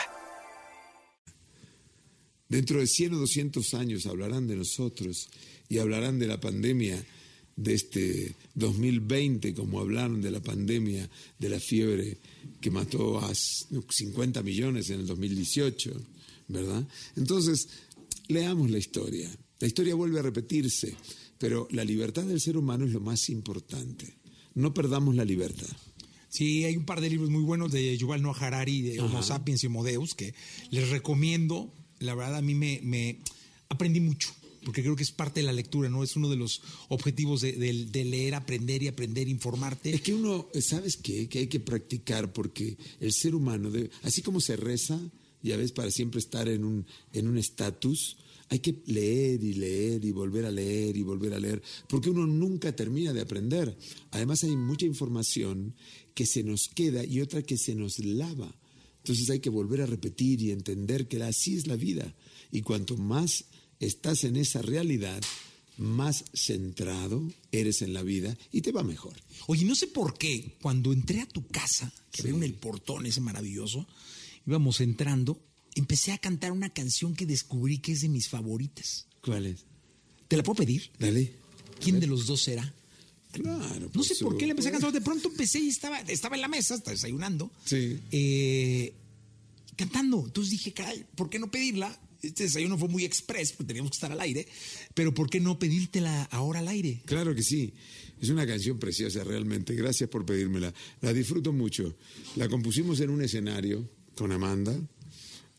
Dentro 2.50 2.80
de 2.80 2.86
100 2.86 3.14
o 3.14 3.18
200 3.18 3.74
años 3.74 4.06
hablarán 4.06 4.46
de 4.46 4.56
nosotros 4.56 5.30
y 5.70 5.78
hablarán 5.78 6.18
de 6.18 6.26
la 6.26 6.38
pandemia 6.38 7.02
de 7.56 7.74
este 7.74 8.34
2020, 8.56 9.54
como 9.54 9.80
hablaron 9.80 10.20
de 10.20 10.30
la 10.30 10.40
pandemia 10.40 11.08
de 11.38 11.48
la 11.48 11.60
fiebre 11.60 12.18
que 12.60 12.70
mató 12.70 13.18
a 13.20 13.32
50 13.34 14.42
millones 14.42 14.90
en 14.90 15.00
el 15.00 15.06
2018, 15.06 15.92
¿verdad? 16.48 16.86
Entonces, 17.16 17.68
leamos 18.28 18.70
la 18.70 18.78
historia. 18.78 19.30
La 19.60 19.66
historia 19.66 19.94
vuelve 19.94 20.20
a 20.20 20.22
repetirse, 20.22 20.94
pero 21.38 21.66
la 21.70 21.84
libertad 21.84 22.24
del 22.24 22.40
ser 22.40 22.56
humano 22.56 22.84
es 22.84 22.92
lo 22.92 23.00
más 23.00 23.28
importante. 23.28 24.18
No 24.54 24.72
perdamos 24.72 25.14
la 25.14 25.24
libertad. 25.24 25.68
Sí, 26.28 26.64
hay 26.64 26.76
un 26.76 26.84
par 26.84 27.00
de 27.00 27.10
libros 27.10 27.30
muy 27.30 27.42
buenos 27.42 27.72
de 27.72 27.96
Yuval 27.96 28.22
Noah 28.22 28.38
Harari, 28.38 28.82
de 28.82 29.00
Homo 29.00 29.22
Sapiens 29.22 29.64
y 29.64 29.66
Homo 29.66 29.82
Deus, 29.82 30.14
que 30.14 30.34
les 30.70 30.90
recomiendo. 30.90 31.72
La 31.98 32.14
verdad, 32.14 32.36
a 32.36 32.42
mí 32.42 32.54
me, 32.54 32.80
me 32.82 33.18
aprendí 33.68 34.00
mucho 34.00 34.32
porque 34.64 34.82
creo 34.82 34.96
que 34.96 35.02
es 35.02 35.12
parte 35.12 35.40
de 35.40 35.46
la 35.46 35.52
lectura, 35.52 35.88
¿no? 35.88 36.02
Es 36.02 36.16
uno 36.16 36.28
de 36.28 36.36
los 36.36 36.60
objetivos 36.88 37.40
de, 37.40 37.54
leer, 38.04 38.34
aprender 38.34 38.82
y 38.82 38.88
aprender, 38.88 39.26
informarte. 39.26 39.94
Es 39.94 40.02
que 40.02 40.12
uno, 40.12 40.48
¿sabes 40.60 40.98
qué? 40.98 41.26
Que 41.26 41.38
hay 41.38 41.46
que 41.46 41.58
practicar 41.58 42.32
porque 42.32 42.76
el 43.00 43.12
ser 43.12 43.34
humano, 43.34 43.70
así 44.02 44.20
como 44.20 44.42
se 44.42 44.56
reza, 44.56 45.00
ya 45.42 45.56
ves, 45.56 45.72
para 45.72 45.90
siempre 45.90 46.20
estar 46.20 46.48
en 46.48 46.64
un 46.64 46.86
en 47.12 47.28
un 47.28 47.38
estatus, 47.38 48.16
hay 48.48 48.60
que 48.60 48.82
leer 48.86 49.42
y 49.42 49.54
leer 49.54 50.04
y 50.04 50.10
volver 50.10 50.46
a 50.46 50.50
leer 50.50 50.96
y 50.96 51.02
volver 51.02 51.34
a 51.34 51.40
leer, 51.40 51.62
porque 51.88 52.10
uno 52.10 52.26
nunca 52.26 52.74
termina 52.74 53.12
de 53.12 53.20
aprender. 53.20 53.76
Además 54.10 54.42
hay 54.44 54.56
mucha 54.56 54.86
información 54.86 55.74
que 56.14 56.26
se 56.26 56.42
nos 56.42 56.68
queda 56.68 57.04
y 57.04 57.20
otra 57.20 57.42
que 57.42 57.58
se 57.58 57.74
nos 57.74 57.98
lava. 57.98 58.54
Entonces 58.98 59.30
hay 59.30 59.40
que 59.40 59.50
volver 59.50 59.82
a 59.82 59.86
repetir 59.86 60.40
y 60.42 60.50
entender 60.50 61.08
que 61.08 61.22
así 61.22 61.56
es 61.56 61.66
la 61.66 61.76
vida. 61.76 62.14
Y 62.50 62.62
cuanto 62.62 62.96
más 62.96 63.44
estás 63.80 64.24
en 64.24 64.36
esa 64.36 64.62
realidad, 64.62 65.22
más 65.76 66.24
centrado 66.34 67.22
eres 67.52 67.82
en 67.82 67.92
la 67.92 68.02
vida 68.02 68.36
y 68.50 68.62
te 68.62 68.72
va 68.72 68.82
mejor. 68.82 69.14
Oye, 69.46 69.64
no 69.64 69.74
sé 69.74 69.86
por 69.86 70.18
qué, 70.18 70.56
cuando 70.60 70.92
entré 70.92 71.20
a 71.20 71.28
tu 71.28 71.46
casa, 71.46 71.92
que 72.10 72.22
veo 72.22 72.36
en 72.36 72.42
el 72.42 72.54
portón 72.54 73.06
ese 73.06 73.20
maravilloso, 73.20 73.86
íbamos 74.48 74.80
entrando, 74.80 75.40
empecé 75.74 76.12
a 76.12 76.18
cantar 76.18 76.52
una 76.52 76.70
canción 76.70 77.14
que 77.14 77.26
descubrí 77.26 77.78
que 77.78 77.92
es 77.92 78.00
de 78.00 78.08
mis 78.08 78.28
favoritas. 78.28 79.06
¿Cuál 79.22 79.46
es? 79.46 79.64
¿Te 80.26 80.36
la 80.36 80.42
puedo 80.42 80.56
pedir? 80.56 80.90
Dale. 80.98 81.32
¿Quién 81.80 82.00
de 82.00 82.06
los 82.06 82.26
dos 82.26 82.42
será? 82.42 82.74
Claro. 83.32 83.90
No 83.92 84.02
sé 84.02 84.14
por 84.16 84.38
qué 84.38 84.46
le 84.46 84.52
empecé 84.52 84.68
a 84.68 84.72
cantar. 84.72 84.90
De 84.90 85.02
pronto 85.02 85.28
empecé 85.28 85.60
y 85.60 85.68
estaba, 85.68 86.00
estaba 86.00 86.34
en 86.36 86.42
la 86.42 86.48
mesa, 86.48 86.74
estaba 86.74 86.94
desayunando. 86.94 87.50
Sí. 87.64 88.00
Eh, 88.10 88.94
cantando. 89.76 90.24
Entonces 90.24 90.52
dije, 90.52 90.72
caray, 90.72 91.04
¿por 91.14 91.28
qué 91.28 91.38
no 91.38 91.50
pedirla? 91.50 91.98
este 92.22 92.44
desayuno 92.44 92.76
fue 92.76 92.88
muy 92.88 93.04
express 93.04 93.52
porque 93.52 93.68
teníamos 93.68 93.92
que 93.92 93.96
estar 93.96 94.10
al 94.10 94.20
aire, 94.20 94.48
pero 94.92 95.14
¿por 95.14 95.30
qué 95.30 95.38
no 95.38 95.56
pedírtela 95.56 96.24
ahora 96.24 96.58
al 96.58 96.66
aire? 96.66 97.00
Claro 97.04 97.32
que 97.32 97.44
sí. 97.44 97.72
Es 98.20 98.28
una 98.30 98.44
canción 98.44 98.78
preciosa 98.78 99.22
realmente. 99.22 99.74
Gracias 99.74 100.10
por 100.10 100.26
pedírmela. 100.26 100.74
La 101.00 101.12
disfruto 101.12 101.52
mucho. 101.52 101.96
La 102.34 102.48
compusimos 102.48 102.98
en 103.00 103.10
un 103.10 103.22
escenario 103.22 103.88
con 104.18 104.32
Amanda. 104.32 104.74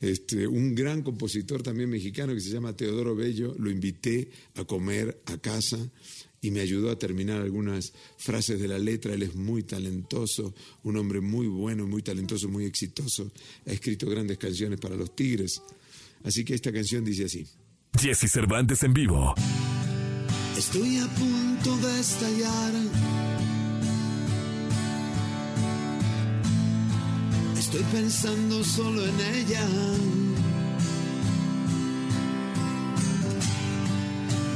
Este, 0.02 0.48
un 0.48 0.76
gran 0.76 1.02
compositor 1.02 1.64
también 1.64 1.90
mexicano 1.90 2.34
que 2.34 2.42
se 2.42 2.50
llama 2.50 2.76
Teodoro 2.76 3.16
Bello, 3.16 3.56
lo 3.58 3.70
invité 3.70 4.30
a 4.56 4.64
comer 4.64 5.22
a 5.26 5.38
casa 5.38 5.78
y 6.42 6.52
me 6.52 6.62
ayudó 6.62 6.90
a 6.90 6.98
terminar 6.98 7.42
algunas 7.42 7.92
frases 8.18 8.60
de 8.60 8.68
la 8.68 8.80
letra. 8.80 9.14
Él 9.14 9.24
es 9.24 9.36
muy 9.36 9.64
talentoso, 9.64 10.54
un 10.84 10.98
hombre 10.98 11.20
muy 11.20 11.48
bueno, 11.48 11.86
muy 11.86 12.02
talentoso, 12.02 12.48
muy 12.48 12.66
exitoso. 12.66 13.32
Ha 13.66 13.72
escrito 13.72 14.10
grandes 14.10 14.38
canciones 14.38 14.80
para 14.80 14.96
los 14.96 15.16
Tigres. 15.16 15.62
Así 16.24 16.46
que 16.46 16.54
esta 16.54 16.72
canción 16.72 17.04
dice 17.04 17.26
así. 17.26 17.46
Jesse 18.00 18.32
Cervantes 18.32 18.84
en 18.84 18.94
vivo. 18.94 19.36
Estoy 20.58 20.98
a 20.98 21.08
punto 21.16 21.78
de 21.78 22.00
estallar. 22.00 23.29
Estoy 27.72 27.86
pensando 27.92 28.64
solo 28.64 29.06
en 29.06 29.20
ella. 29.36 29.64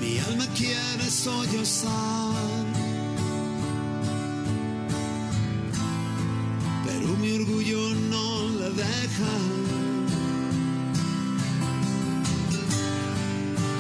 Mi 0.01 0.17
alma 0.17 0.47
quiere 0.57 1.11
sollozar. 1.11 2.65
Pero 6.87 7.15
mi 7.17 7.33
orgullo 7.33 7.93
no 8.09 8.49
la 8.59 8.69
deja. 8.71 9.33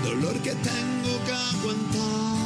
dolor 0.03 0.37
que 0.43 0.51
tengo 0.51 1.11
que 1.25 1.33
aguantar. 1.33 2.42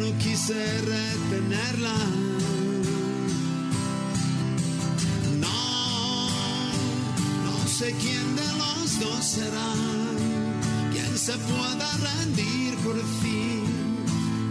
No 0.00 0.16
quise 0.18 0.54
retenerla. 0.94 1.94
No, 5.44 6.28
no 7.46 7.68
sé 7.68 7.94
quién 8.00 8.36
de 8.36 8.48
los 8.62 9.00
dos 9.00 9.24
será. 9.24 9.72
Quien 10.92 11.18
se 11.18 11.36
pueda 11.50 11.88
rendir 12.08 12.74
por 12.78 12.96
fin 13.22 13.64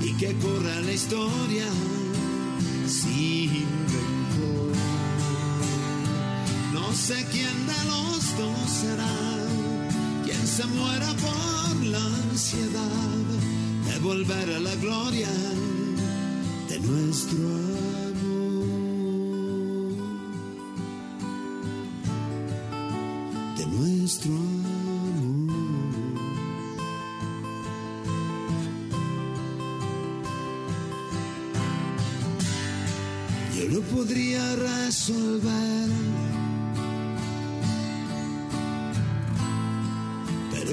y 0.01 0.13
que 0.18 0.34
corra 0.38 0.82
la 0.82 0.91
historia 0.91 1.68
sin 2.88 3.65
rencor. 3.94 4.75
No 6.74 6.94
sé 6.94 7.25
quién 7.32 7.58
de 7.72 7.82
los 7.91 8.38
dos 8.38 8.70
será 8.82 9.15
quien 10.25 10.48
se 10.48 10.65
muera 10.68 11.08
por 11.13 11.86
la 11.86 12.06
ansiedad 12.06 12.99
volver 14.01 14.50
a 14.56 14.60
la 14.60 14.75
gloria 14.75 15.27
de 16.70 16.79
nuestro 16.79 17.38
amor. 18.10 18.70
De 23.58 23.65
nuestro 23.65 24.32
amor. 24.32 25.50
Yo 33.58 33.68
lo 33.68 33.82
podría 33.82 34.56
resolver 34.56 35.89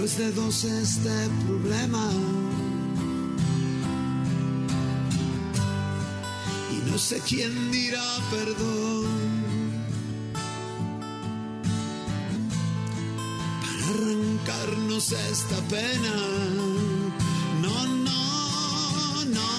es 0.06 0.18
de 0.18 0.30
dos 0.32 0.62
este 0.64 1.10
problema. 1.46 2.45
No 6.96 7.02
sé 7.02 7.20
quién 7.28 7.70
dirá 7.70 8.08
perdón. 8.30 9.04
Para 13.60 13.84
arrancarnos 13.90 15.12
esta 15.12 15.56
pena. 15.68 16.14
No, 17.60 17.86
no, 18.08 19.24
no. 19.36 19.52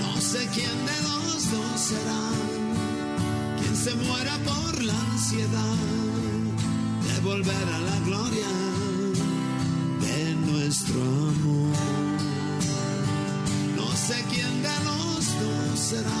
No 0.00 0.20
sé 0.22 0.48
quién 0.54 0.76
de 0.90 0.98
los 1.08 1.50
dos 1.52 1.80
será. 1.90 2.22
Quien 3.58 3.76
se 3.76 3.94
muera 3.96 4.38
por 4.38 4.82
la 4.82 4.98
ansiedad 5.12 5.76
volver 7.22 7.68
a 7.76 7.80
la 7.80 7.98
gloria 8.06 8.50
de 10.00 10.34
nuestro 10.36 11.02
amor. 11.02 11.89
Será 15.90 16.20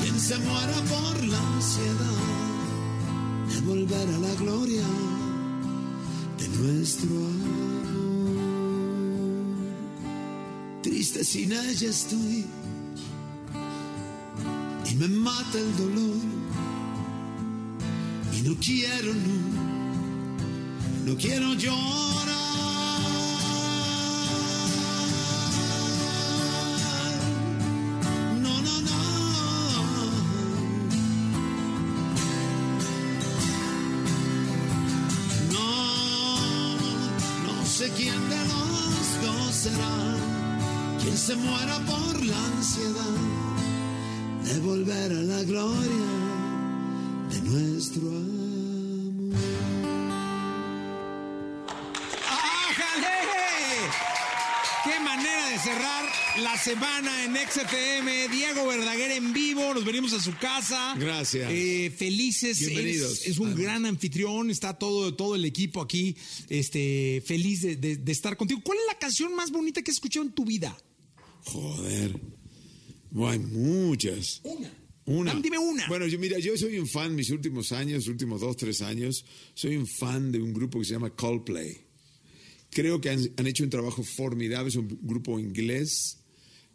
quien 0.00 0.18
se 0.18 0.38
muera 0.38 0.76
por 0.92 1.24
la 1.24 1.38
ansiedad 1.56 2.22
de 3.50 3.60
volver 3.70 4.08
a 4.16 4.18
la 4.26 4.34
gloria 4.42 4.86
de 6.38 6.48
nuestro 6.60 7.10
amor. 7.32 8.36
triste 10.82 11.22
sin 11.22 11.52
ella 11.52 11.90
estoy 11.90 12.46
y 14.90 14.94
me 14.94 15.08
mata 15.08 15.58
el 15.58 15.76
dolor 15.76 16.22
y 18.36 18.40
no 18.40 18.54
quiero, 18.66 19.10
no, 19.26 19.36
no 21.06 21.16
quiero 21.18 21.52
llorar. 21.54 22.25
Sé 37.86 37.92
quién 37.92 38.28
de 38.28 38.36
los 38.36 39.22
dos 39.22 39.54
será 39.54 40.16
quien 41.00 41.16
se 41.16 41.36
muera 41.36 41.78
por 41.80 42.24
la 42.24 42.44
ansiedad 42.56 43.16
de 44.44 44.60
volver 44.60 45.12
a 45.12 45.22
la 45.22 45.42
gloria 45.44 46.08
de 47.30 47.40
nuestro 47.42 48.08
amor. 48.08 48.35
¡Qué 54.86 55.00
manera 55.04 55.50
de 55.50 55.58
cerrar 55.58 56.04
la 56.42 56.56
semana 56.56 57.24
en 57.24 57.34
XFM! 57.36 58.28
Diego 58.28 58.66
Verdaguer 58.68 59.10
en 59.12 59.32
vivo, 59.32 59.74
nos 59.74 59.84
venimos 59.84 60.12
a 60.12 60.20
su 60.22 60.32
casa. 60.38 60.94
Gracias. 60.98 61.50
Eh, 61.52 61.92
felices. 61.96 62.58
Bienvenidos. 62.60 63.12
Es, 63.22 63.26
es 63.28 63.38
un 63.38 63.46
Además. 63.48 63.62
gran 63.64 63.86
anfitrión, 63.86 64.50
está 64.50 64.78
todo, 64.78 65.14
todo 65.14 65.34
el 65.34 65.44
equipo 65.44 65.80
aquí, 65.80 66.16
este, 66.48 67.22
feliz 67.26 67.62
de, 67.62 67.76
de- 67.76 67.96
de 67.96 68.12
estar 68.12 68.36
contigo. 68.36 68.60
¿Cuál 68.62 68.78
es 68.78 68.84
la 68.86 68.98
canción 68.98 69.34
más 69.34 69.50
bonita 69.50 69.82
que 69.82 69.90
has 69.90 69.96
escuchado 69.96 70.24
en 70.24 70.32
tu 70.32 70.44
vida? 70.44 70.76
Joder. 71.44 72.18
Bueno, 73.10 73.32
hay 73.32 73.38
muchas. 73.38 74.40
Una. 74.44 74.72
Una. 75.06 75.30
Dame- 75.32 75.42
Dime 75.42 75.58
una. 75.58 75.86
Bueno, 75.88 76.06
yo, 76.06 76.18
mira, 76.18 76.38
yo 76.38 76.56
soy 76.56 76.78
un 76.78 76.86
fan, 76.88 77.14
mis 77.14 77.30
últimos 77.30 77.72
años, 77.72 78.06
últimos 78.08 78.40
dos, 78.40 78.56
tres 78.56 78.82
años, 78.82 79.24
soy 79.54 79.76
un 79.76 79.86
fan 79.86 80.30
de 80.32 80.40
un 80.40 80.52
grupo 80.52 80.78
que 80.78 80.84
se 80.84 80.92
llama 80.92 81.10
Coldplay. 81.10 81.85
Creo 82.70 83.00
que 83.00 83.10
han, 83.10 83.20
han 83.36 83.46
hecho 83.46 83.64
un 83.64 83.70
trabajo 83.70 84.02
formidable, 84.02 84.68
es 84.68 84.76
un 84.76 84.98
grupo 85.02 85.38
inglés, 85.38 86.18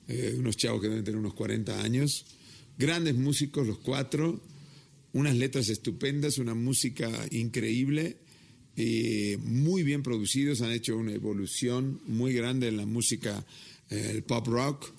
eh, 0.08 0.36
unos 0.38 0.58
chavos 0.58 0.82
que 0.82 0.88
deben 0.90 1.04
tener 1.04 1.20
unos 1.20 1.34
40 1.34 1.82
años, 1.82 2.26
grandes 2.78 3.16
músicos 3.16 3.68
los 3.68 3.78
cuatro, 3.80 4.42
unas 5.14 5.36
letras 5.36 5.70
estupendas, 5.70 6.38
una 6.38 6.56
música 6.56 7.10
increíble, 7.32 8.18
eh, 8.78 9.38
muy 9.44 9.84
bien 9.84 10.02
producidos, 10.02 10.62
han 10.62 10.72
hecho 10.72 10.98
una 10.98 11.12
evolución 11.14 12.02
muy 12.08 12.34
grande 12.34 12.70
en 12.70 12.78
la 12.78 12.86
música, 12.86 13.46
eh, 13.90 14.08
el 14.12 14.24
pop 14.24 14.48
rock. 14.48 14.94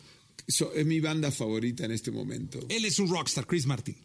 So- 0.47 0.73
es 0.75 0.85
mi 0.87 1.01
banda 1.01 1.31
favorita 1.33 1.85
en 1.85 1.93
este 1.93 2.11
momento. 2.11 2.61
Él 2.69 2.85
es 2.85 2.99
un 2.99 3.09
rockstar, 3.09 3.47
Chris 3.47 3.67
Martin. 3.67 3.97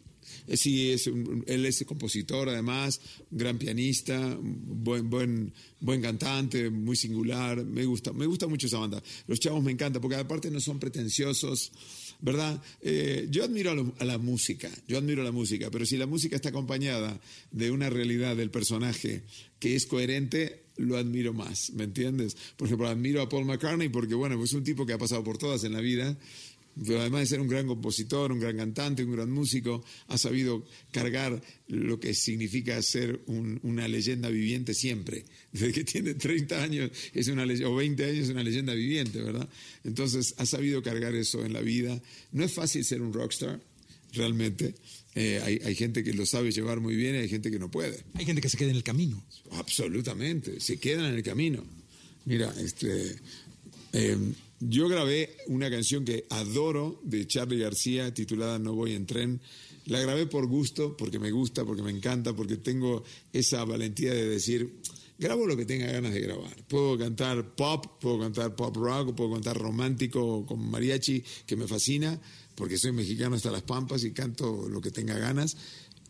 Eh, 0.46 0.56
Sí, 0.56 0.90
es 0.90 1.06
él 1.06 1.66
es 1.66 1.84
compositor 1.86 2.48
además, 2.48 3.00
gran 3.30 3.58
pianista, 3.58 4.36
buen, 4.40 5.08
buen, 5.08 5.52
buen 5.80 6.02
cantante, 6.02 6.70
muy 6.70 6.96
singular. 6.96 7.64
Me 7.64 7.84
gusta, 7.84 8.12
me 8.12 8.26
gusta 8.26 8.46
mucho 8.46 8.66
esa 8.66 8.78
banda. 8.78 9.02
Los 9.26 9.40
chavos 9.40 9.62
me 9.62 9.72
encantan 9.72 10.02
porque 10.02 10.16
aparte 10.16 10.50
no 10.50 10.60
son 10.60 10.78
pretenciosos, 10.78 11.72
¿verdad? 12.20 12.60
Eh, 12.82 13.28
yo 13.30 13.44
admiro 13.44 13.70
a, 13.70 14.02
a 14.02 14.04
la 14.04 14.18
música, 14.18 14.70
yo 14.86 14.98
admiro 14.98 15.22
la 15.22 15.32
música, 15.32 15.70
pero 15.70 15.86
si 15.86 15.96
la 15.96 16.06
música 16.06 16.36
está 16.36 16.48
acompañada 16.50 17.20
de 17.50 17.70
una 17.70 17.88
realidad 17.88 18.36
del 18.36 18.50
personaje 18.50 19.22
que 19.58 19.74
es 19.74 19.86
coherente, 19.86 20.64
lo 20.78 20.96
admiro 20.96 21.32
más, 21.32 21.70
¿me 21.72 21.84
entiendes? 21.84 22.36
Por 22.56 22.68
ejemplo, 22.68 22.88
admiro 22.88 23.20
a 23.20 23.28
Paul 23.28 23.44
McCartney 23.44 23.88
porque, 23.88 24.14
bueno, 24.14 24.42
es 24.42 24.52
un 24.52 24.62
tipo 24.62 24.86
que 24.86 24.92
ha 24.92 24.98
pasado 24.98 25.24
por 25.24 25.36
todas 25.36 25.64
en 25.64 25.72
la 25.72 25.80
vida 25.80 26.16
pero 26.86 27.00
además 27.00 27.20
de 27.20 27.26
ser 27.26 27.40
un 27.40 27.48
gran 27.48 27.66
compositor, 27.66 28.30
un 28.32 28.40
gran 28.40 28.56
cantante, 28.56 29.04
un 29.04 29.12
gran 29.12 29.30
músico, 29.30 29.84
ha 30.08 30.18
sabido 30.18 30.64
cargar 30.92 31.40
lo 31.68 31.98
que 32.00 32.14
significa 32.14 32.80
ser 32.82 33.20
un- 33.26 33.58
una 33.62 33.88
leyenda 33.88 34.28
viviente 34.28 34.74
siempre. 34.74 35.24
Desde 35.52 35.72
que 35.72 35.84
tiene 35.84 36.14
30 36.14 36.62
años 36.62 36.90
es 37.14 37.28
una 37.28 37.44
o 37.44 37.74
20 37.74 38.04
años 38.04 38.24
es 38.24 38.30
una 38.30 38.42
leyenda 38.42 38.74
viviente, 38.74 39.20
¿verdad? 39.22 39.48
Entonces 39.84 40.34
ha 40.38 40.46
sabido 40.46 40.82
cargar 40.82 41.14
eso 41.14 41.44
en 41.44 41.52
la 41.52 41.60
vida. 41.60 42.00
No 42.32 42.44
es 42.44 42.52
fácil 42.52 42.84
ser 42.84 43.02
un 43.02 43.12
rockstar, 43.12 43.60
realmente. 44.12 44.74
Eh, 45.14 45.40
hay, 45.44 45.60
hay 45.64 45.74
gente 45.74 46.04
que 46.04 46.12
lo 46.12 46.24
sabe 46.26 46.52
llevar 46.52 46.80
muy 46.80 46.94
bien 46.94 47.14
y 47.16 47.18
hay 47.18 47.28
gente 47.28 47.50
que 47.50 47.58
no 47.58 47.70
puede. 47.70 47.98
Hay 48.14 48.24
gente 48.24 48.40
que 48.40 48.48
se 48.48 48.56
queda 48.56 48.70
en 48.70 48.76
el 48.76 48.84
camino. 48.84 49.24
Absolutamente, 49.52 50.60
se 50.60 50.78
quedan 50.78 51.06
en 51.06 51.14
el 51.14 51.22
camino. 51.22 51.64
Mira, 52.24 52.54
este, 52.60 53.16
eh, 53.94 54.16
yo 54.60 54.88
grabé 54.88 55.36
una 55.46 55.70
canción 55.70 56.04
que 56.04 56.26
adoro 56.30 57.00
de 57.04 57.26
Charlie 57.26 57.60
García 57.60 58.12
titulada 58.12 58.58
No 58.58 58.74
voy 58.74 58.94
en 58.94 59.06
tren. 59.06 59.40
La 59.86 60.00
grabé 60.00 60.26
por 60.26 60.46
gusto, 60.46 60.96
porque 60.96 61.18
me 61.18 61.30
gusta, 61.30 61.64
porque 61.64 61.82
me 61.82 61.90
encanta, 61.90 62.34
porque 62.34 62.56
tengo 62.56 63.04
esa 63.32 63.64
valentía 63.64 64.12
de 64.12 64.28
decir, 64.28 64.80
grabo 65.18 65.46
lo 65.46 65.56
que 65.56 65.64
tenga 65.64 65.86
ganas 65.86 66.12
de 66.12 66.20
grabar. 66.20 66.54
Puedo 66.66 66.98
cantar 66.98 67.54
pop, 67.54 68.00
puedo 68.00 68.18
cantar 68.18 68.54
pop 68.54 68.76
rock, 68.76 69.14
puedo 69.14 69.32
cantar 69.32 69.56
romántico 69.56 70.44
con 70.44 70.68
mariachi, 70.68 71.22
que 71.46 71.56
me 71.56 71.66
fascina, 71.66 72.20
porque 72.54 72.76
soy 72.76 72.92
mexicano 72.92 73.36
hasta 73.36 73.50
las 73.50 73.62
pampas 73.62 74.04
y 74.04 74.12
canto 74.12 74.68
lo 74.68 74.80
que 74.80 74.90
tenga 74.90 75.16
ganas. 75.18 75.56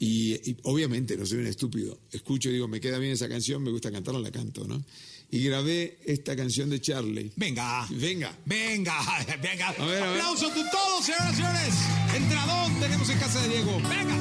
Y, 0.00 0.34
y 0.50 0.56
obviamente 0.62 1.16
no 1.16 1.26
soy 1.26 1.38
un 1.38 1.46
estúpido. 1.46 1.98
Escucho 2.10 2.48
y 2.48 2.54
digo, 2.54 2.66
me 2.66 2.80
queda 2.80 2.98
bien 2.98 3.12
esa 3.12 3.28
canción, 3.28 3.62
me 3.62 3.70
gusta 3.70 3.92
cantarla, 3.92 4.20
la 4.20 4.30
canto, 4.30 4.66
¿no? 4.66 4.82
Y 5.30 5.44
grabé 5.44 5.98
esta 6.06 6.34
canción 6.34 6.70
de 6.70 6.80
Charlie. 6.80 7.30
Venga. 7.36 7.86
Venga. 7.90 8.32
Venga, 8.46 8.94
venga. 9.42 9.68
A 9.68 9.84
ver, 9.84 10.02
a 10.02 10.06
ver. 10.10 10.20
Aplausos 10.20 10.54
de 10.54 10.62
todos, 10.70 11.04
señoras 11.04 11.32
y 11.32 11.36
señores. 11.36 11.74
Entradón 12.16 12.80
tenemos 12.80 13.08
en 13.10 13.18
casa 13.18 13.40
de 13.42 13.48
Diego. 13.48 13.76
Venga. 13.88 14.16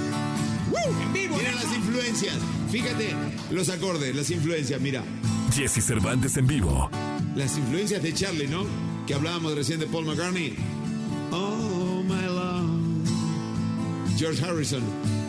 ¡Woo! 0.72 1.02
En 1.02 1.14
vivo. 1.14 1.38
Mira 1.38 1.54
las 1.54 1.74
influencias. 1.74 2.36
Fíjate 2.70 3.16
los 3.52 3.70
acordes, 3.70 4.14
las 4.14 4.30
influencias, 4.32 4.82
mira. 4.82 5.02
Jesse 5.56 5.82
Cervantes 5.82 6.36
en 6.36 6.46
vivo. 6.46 6.90
Las 7.36 7.58
influencias 7.58 8.04
de 8.04 8.14
Charlie, 8.14 8.48
¿no? 8.48 8.66
Que 9.08 9.14
hablábamos 9.14 9.56
recién 9.56 9.80
de 9.80 9.88
Paul 9.88 10.06
McCartney. 10.06 10.56
Oh, 11.32 12.04
my 12.04 12.26
love, 12.26 13.08
George 14.18 14.44
Harrison. 14.44 14.84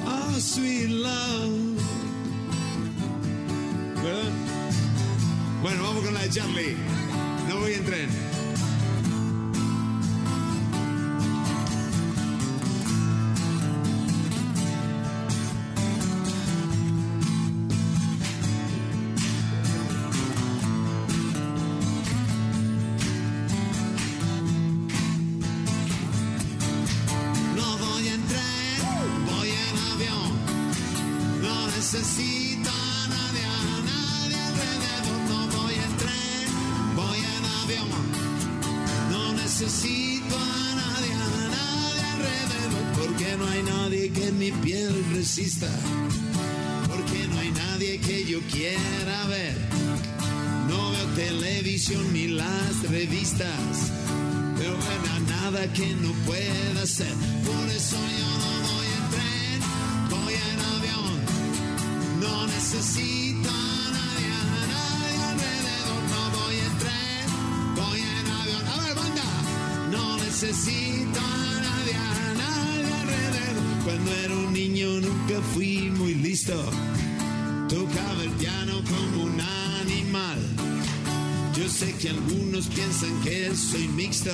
oh, 0.06 0.40
sweet 0.40 0.88
love. 0.88 1.78
¿Verdad? 4.02 4.57
Bueno, 5.62 5.82
vamos 5.82 6.04
con 6.04 6.14
la 6.14 6.22
de 6.22 6.30
Charlie. 6.30 6.76
No 7.48 7.58
voy 7.58 7.72
en 7.72 7.84
tren. 7.84 8.28
Necesito 31.90 32.27
quiera 48.58 49.24
ver. 49.28 49.54
No 50.68 50.90
veo 50.90 51.06
televisión 51.14 52.12
ni 52.12 52.26
las 52.26 52.82
revistas. 52.90 53.92
Pero 54.56 54.74
bueno, 54.76 55.10
nada 55.28 55.72
que 55.72 55.88
no 56.02 56.12
pueda 56.26 56.84
ser. 56.86 57.14
Por 57.48 57.66
eso 57.78 57.96
yo 58.20 58.30
no 58.44 58.50
voy 58.68 58.88
en 58.98 59.04
tren, 59.14 59.58
voy 60.10 60.34
en 60.50 60.58
avión. 60.74 61.14
No 62.24 62.46
necesito 62.48 63.48
a 63.48 63.90
nadie, 63.98 64.28
a 64.42 64.62
nadie 64.74 65.16
alrededor. 65.32 66.00
No 66.14 66.22
voy 66.38 66.56
en 66.68 66.74
tren, 66.82 67.26
voy 67.80 68.00
en 68.18 68.26
avión. 68.40 68.62
A 68.74 68.76
ver, 68.84 68.94
banda. 69.02 69.28
No 69.94 70.16
necesito 70.16 71.20
a 71.20 71.60
nadie, 71.68 71.94
a 71.94 72.34
nadie 72.44 72.92
alrededor. 73.02 73.84
Cuando 73.84 74.10
era 74.24 74.34
un 74.34 74.52
niño 74.52 74.88
nunca 75.00 75.36
fui 75.54 75.90
muy 75.90 76.14
listo. 76.14 76.58
Sé 81.78 81.92
que 81.92 82.08
algunos 82.08 82.66
piensan 82.66 83.20
que 83.22 83.54
soy 83.54 83.86
mixto, 83.86 84.32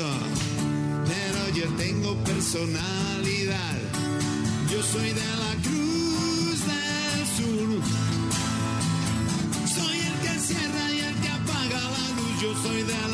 pero 1.04 1.40
yo 1.54 1.66
tengo 1.76 2.16
personalidad. 2.24 3.76
Yo 4.72 4.82
soy 4.82 5.10
de 5.10 5.28
la 5.44 5.54
Cruz 5.66 6.58
del 6.70 7.20
Sur. 7.36 7.68
Soy 9.76 9.98
el 10.08 10.16
que 10.22 10.34
cierra 10.40 10.84
y 10.90 11.00
el 11.00 11.14
que 11.20 11.28
apaga 11.28 11.80
la 11.96 12.06
luz. 12.16 12.32
Yo 12.40 12.50
soy 12.62 12.82
de 12.82 13.00
la 13.12 13.13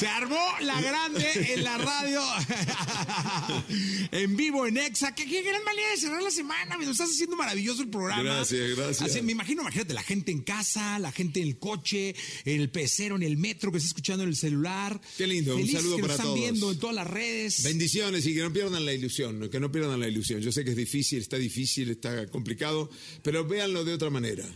Se 0.00 0.06
armó 0.06 0.42
la 0.62 0.80
grande 0.80 1.26
en 1.52 1.62
la 1.62 1.76
radio. 1.76 2.22
en 4.12 4.34
vivo, 4.34 4.66
en 4.66 4.78
Exa. 4.78 5.14
¿Qué, 5.14 5.26
qué 5.26 5.42
gran 5.42 5.62
manera 5.62 5.90
de 5.90 5.96
cerrar 5.98 6.22
la 6.22 6.30
semana. 6.30 6.78
Lo 6.78 6.90
estás 6.90 7.10
haciendo 7.10 7.36
maravilloso 7.36 7.82
el 7.82 7.90
programa. 7.90 8.22
Gracias, 8.22 8.78
gracias. 8.78 9.02
Así, 9.02 9.20
me 9.20 9.32
imagino, 9.32 9.60
imagínate, 9.60 9.92
la 9.92 10.02
gente 10.02 10.32
en 10.32 10.40
casa, 10.40 10.98
la 10.98 11.12
gente 11.12 11.42
en 11.42 11.48
el 11.48 11.58
coche, 11.58 12.14
en 12.46 12.62
el 12.62 12.70
pecero, 12.70 13.16
en 13.16 13.24
el 13.24 13.36
metro, 13.36 13.70
que 13.70 13.76
está 13.76 13.88
escuchando 13.88 14.22
en 14.22 14.30
el 14.30 14.36
celular. 14.36 14.98
Qué 15.18 15.26
lindo, 15.26 15.54
un 15.54 15.68
saludo 15.68 15.96
que 15.96 16.02
para 16.02 16.14
están 16.14 16.28
todos. 16.28 16.38
viendo 16.40 16.72
en 16.72 16.78
todas 16.78 16.96
las 16.96 17.06
redes. 17.06 17.62
Bendiciones 17.62 18.24
y 18.24 18.34
que 18.34 18.40
no 18.40 18.54
pierdan 18.54 18.86
la 18.86 18.94
ilusión, 18.94 19.50
que 19.50 19.60
no 19.60 19.70
pierdan 19.70 20.00
la 20.00 20.08
ilusión. 20.08 20.40
Yo 20.40 20.50
sé 20.50 20.64
que 20.64 20.70
es 20.70 20.76
difícil, 20.76 21.18
está 21.18 21.36
difícil, 21.36 21.90
está 21.90 22.26
complicado, 22.28 22.88
pero 23.22 23.46
véanlo 23.46 23.84
de 23.84 23.92
otra 23.92 24.08
manera. 24.08 24.46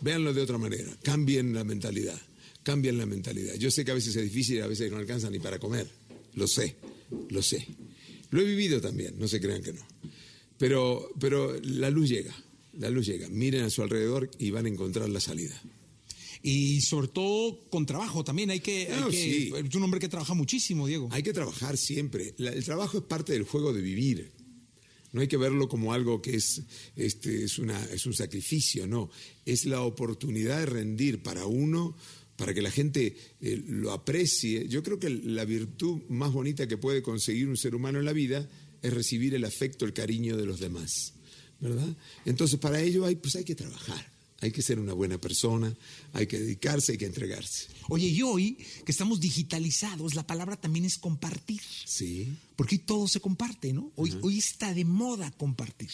Véanlo 0.00 0.32
de 0.32 0.40
otra 0.40 0.56
manera. 0.56 0.90
Cambien 1.02 1.52
la 1.52 1.64
mentalidad. 1.64 2.18
Cambien 2.66 2.98
la 2.98 3.06
mentalidad. 3.06 3.54
Yo 3.54 3.70
sé 3.70 3.84
que 3.84 3.92
a 3.92 3.94
veces 3.94 4.16
es 4.16 4.24
difícil, 4.24 4.60
a 4.60 4.66
veces 4.66 4.90
no 4.90 4.96
alcanza 4.98 5.30
ni 5.30 5.38
para 5.38 5.60
comer. 5.60 5.86
Lo 6.34 6.48
sé, 6.48 6.74
lo 7.28 7.40
sé. 7.40 7.64
Lo 8.30 8.40
he 8.40 8.44
vivido 8.44 8.80
también, 8.80 9.14
no 9.20 9.28
se 9.28 9.40
crean 9.40 9.62
que 9.62 9.72
no. 9.72 9.86
Pero, 10.58 11.08
pero 11.20 11.54
la 11.62 11.90
luz 11.90 12.08
llega, 12.08 12.34
la 12.76 12.90
luz 12.90 13.06
llega. 13.06 13.28
Miren 13.28 13.62
a 13.62 13.70
su 13.70 13.82
alrededor 13.82 14.28
y 14.40 14.50
van 14.50 14.66
a 14.66 14.68
encontrar 14.68 15.08
la 15.08 15.20
salida. 15.20 15.62
Y 16.42 16.80
sobre 16.80 17.06
todo 17.06 17.60
con 17.70 17.86
trabajo 17.86 18.24
también. 18.24 18.50
Hay 18.50 18.58
que. 18.58 18.88
hay 18.92 19.10
que- 19.10 19.16
sí. 19.16 19.52
Es 19.54 19.74
un 19.76 19.84
hombre 19.84 20.00
que 20.00 20.08
trabaja 20.08 20.34
muchísimo, 20.34 20.88
Diego. 20.88 21.08
Hay 21.12 21.22
que 21.22 21.32
trabajar 21.32 21.76
siempre. 21.76 22.34
La- 22.38 22.50
el 22.52 22.64
trabajo 22.64 22.98
es 22.98 23.04
parte 23.04 23.32
del 23.32 23.44
juego 23.44 23.72
de 23.72 23.80
vivir. 23.80 24.32
No 25.12 25.20
hay 25.20 25.28
que 25.28 25.36
verlo 25.36 25.68
como 25.68 25.92
algo 25.92 26.20
que 26.20 26.34
es, 26.34 26.62
este, 26.96 27.44
es, 27.44 27.58
una, 27.60 27.80
es 27.92 28.06
un 28.06 28.12
sacrificio, 28.12 28.88
no. 28.88 29.08
Es 29.44 29.66
la 29.66 29.82
oportunidad 29.82 30.58
de 30.58 30.66
rendir 30.66 31.22
para 31.22 31.46
uno, 31.46 31.96
para 32.36 32.54
que 32.54 32.62
la 32.62 32.70
gente 32.70 33.16
eh, 33.40 33.62
lo 33.66 33.92
aprecie. 33.92 34.68
Yo 34.68 34.82
creo 34.82 34.98
que 34.98 35.10
la 35.10 35.44
virtud 35.44 36.02
más 36.08 36.32
bonita 36.32 36.66
que 36.66 36.76
puede 36.76 37.02
conseguir 37.02 37.48
un 37.48 37.56
ser 37.56 37.74
humano 37.74 37.98
en 37.98 38.04
la 38.04 38.12
vida 38.12 38.48
es 38.82 38.92
recibir 38.92 39.34
el 39.34 39.44
afecto, 39.44 39.84
el 39.84 39.92
cariño 39.92 40.36
de 40.36 40.46
los 40.46 40.60
demás. 40.60 41.14
¿Verdad? 41.58 41.88
Entonces, 42.26 42.60
para 42.60 42.80
ello 42.80 43.06
hay, 43.06 43.16
pues 43.16 43.34
hay 43.36 43.44
que 43.44 43.54
trabajar. 43.54 44.15
Hay 44.40 44.52
que 44.52 44.60
ser 44.60 44.78
una 44.78 44.92
buena 44.92 45.18
persona, 45.18 45.74
hay 46.12 46.26
que 46.26 46.38
dedicarse, 46.38 46.92
hay 46.92 46.98
que 46.98 47.06
entregarse. 47.06 47.68
Oye, 47.88 48.08
y 48.08 48.20
hoy 48.22 48.58
que 48.84 48.92
estamos 48.92 49.18
digitalizados, 49.18 50.14
la 50.14 50.26
palabra 50.26 50.56
también 50.56 50.84
es 50.84 50.98
compartir. 50.98 51.62
Sí. 51.86 52.36
Porque 52.54 52.78
todo 52.78 53.08
se 53.08 53.20
comparte, 53.20 53.72
¿no? 53.72 53.92
Hoy, 53.96 54.14
hoy 54.22 54.38
está 54.38 54.72
de 54.72 54.84
moda 54.84 55.30
compartir. 55.30 55.90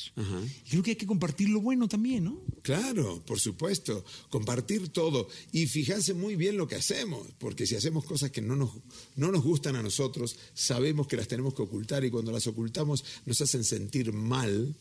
Y 0.64 0.70
creo 0.70 0.83
que 0.83 0.90
hay 0.90 0.96
que 0.96 1.07
compartir 1.07 1.48
lo 1.48 1.61
bueno 1.61 1.88
también, 1.88 2.24
¿no? 2.24 2.40
Claro, 2.62 3.24
por 3.24 3.40
supuesto, 3.40 4.05
compartir 4.31 4.88
todo 4.88 5.28
y 5.50 5.66
fijarse 5.66 6.14
muy 6.14 6.37
bien 6.37 6.57
lo 6.57 6.68
que 6.68 6.76
hacemos, 6.76 7.26
porque 7.38 7.66
si 7.66 7.74
hacemos 7.74 8.05
cosas 8.05 8.31
que 8.31 8.42
no 8.42 8.55
nos, 8.55 8.70
no 9.16 9.33
nos 9.33 9.42
gustan 9.42 9.74
a 9.76 9.83
nosotros, 9.83 10.37
sabemos 10.55 11.09
que 11.09 11.16
las 11.16 11.28
tenemos 11.28 11.55
que 11.55 11.62
ocultar 11.62 12.05
y 12.05 12.11
cuando 12.11 12.31
las 12.31 12.46
ocultamos 12.46 13.05
nos 13.26 13.40
hacen 13.40 13.64
sentir 13.64 14.12
mal, 14.12 14.76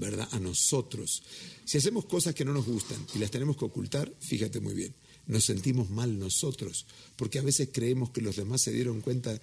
¿verdad? 0.00 0.28
A 0.32 0.40
nosotros. 0.40 1.22
Si 1.64 1.78
hacemos 1.78 2.06
cosas 2.06 2.34
que 2.34 2.44
no 2.44 2.52
nos 2.52 2.66
gustan 2.66 2.98
y 3.14 3.18
las 3.18 3.30
tenemos 3.30 3.56
que 3.56 3.66
ocultar, 3.66 4.12
fíjate 4.18 4.58
muy 4.60 4.74
bien, 4.74 4.94
nos 5.26 5.44
sentimos 5.44 5.90
mal 5.90 6.18
nosotros, 6.18 6.86
porque 7.16 7.38
a 7.38 7.42
veces 7.42 7.68
creemos 7.72 8.10
que 8.10 8.22
los 8.22 8.36
demás 8.36 8.62
se 8.62 8.72
dieron 8.72 9.00
cuenta 9.00 9.40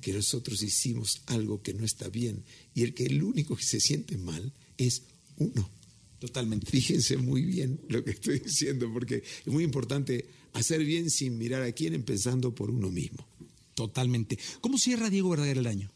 que 0.00 0.12
nosotros 0.12 0.62
hicimos 0.62 1.22
algo 1.26 1.62
que 1.62 1.74
no 1.74 1.84
está 1.84 2.08
bien 2.08 2.42
y 2.74 2.82
el 2.82 2.92
que 2.94 3.04
el 3.04 3.22
único 3.22 3.54
que 3.54 3.62
se 3.62 3.78
siente 3.78 4.18
mal 4.18 4.52
es 4.76 5.02
uno. 5.36 5.70
Totalmente. 6.18 6.70
Fíjense 6.70 7.16
muy 7.16 7.42
bien 7.42 7.80
lo 7.88 8.02
que 8.02 8.12
estoy 8.12 8.38
diciendo, 8.40 8.90
porque 8.92 9.16
es 9.16 9.52
muy 9.52 9.62
importante 9.62 10.26
hacer 10.54 10.84
bien 10.84 11.10
sin 11.10 11.38
mirar 11.38 11.62
a 11.62 11.72
quién, 11.72 11.94
empezando 11.94 12.54
por 12.54 12.70
uno 12.70 12.90
mismo. 12.90 13.26
Totalmente. 13.74 14.38
¿Cómo 14.60 14.78
cierra 14.78 15.10
Diego 15.10 15.30
Verdaguer 15.30 15.58
el 15.58 15.66
año? 15.66 15.90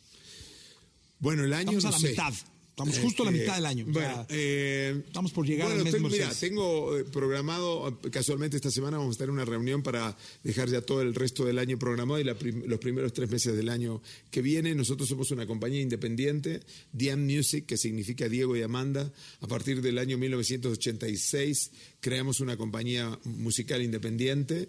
Bueno, 1.19 1.45
el 1.45 1.53
año 1.53 1.79
Estamos 1.79 1.85
a 1.87 1.91
la 1.91 1.99
sé. 1.99 2.11
mitad. 2.11 2.35
Estamos 2.79 2.99
justo 2.99 3.23
a 3.23 3.27
la 3.27 3.31
Este, 3.31 3.43
mitad 3.45 3.55
del 3.57 3.65
año. 3.65 3.87
O 3.89 3.91
Bueno, 3.91 4.15
sea, 4.15 4.27
eh, 4.29 5.03
estamos 5.07 5.33
por 5.33 5.47
llegar 5.47 5.69
bueno, 5.69 5.79
al 5.79 5.85
mes 5.85 5.95
tengo, 5.95 6.09
mira, 6.11 6.29
tengo 6.39 6.99
eh, 6.99 7.05
programado, 7.05 7.89
eh, 8.05 8.11
casualmente 8.11 8.57
esta 8.59 8.71
semana 8.71 8.99
vamos 8.99 9.17
a 9.17 9.19
tener 9.21 9.31
una 9.31 9.47
reunión 9.47 9.83
para 9.83 10.15
dejar 10.45 10.69
ya 10.69 10.83
todo 10.83 11.01
el 11.01 11.15
resto 11.15 11.47
del 11.47 11.59
año 11.59 11.79
programado 11.79 12.21
y 12.21 12.25
la 12.25 12.35
prim- 12.35 12.65
los 12.67 12.79
primeros 12.79 13.15
tres 13.15 13.31
meses 13.31 13.57
del 13.57 13.71
año 13.71 14.03
que 14.31 14.43
viene. 14.43 14.75
Nosotros 14.75 15.09
somos 15.09 15.31
una 15.31 15.47
compañía 15.47 15.81
independiente, 15.81 16.61
Diam 16.93 17.25
Music, 17.25 17.65
que 17.65 17.79
significa 17.79 18.29
Diego 18.29 18.55
y 18.59 18.61
Amanda. 18.63 19.11
A 19.41 19.47
partir 19.49 19.81
del 19.81 19.97
año 19.97 20.19
1986 20.19 21.71
creamos 22.01 22.41
una 22.41 22.59
compañía 22.59 23.19
musical 23.25 23.81
independiente. 23.83 24.69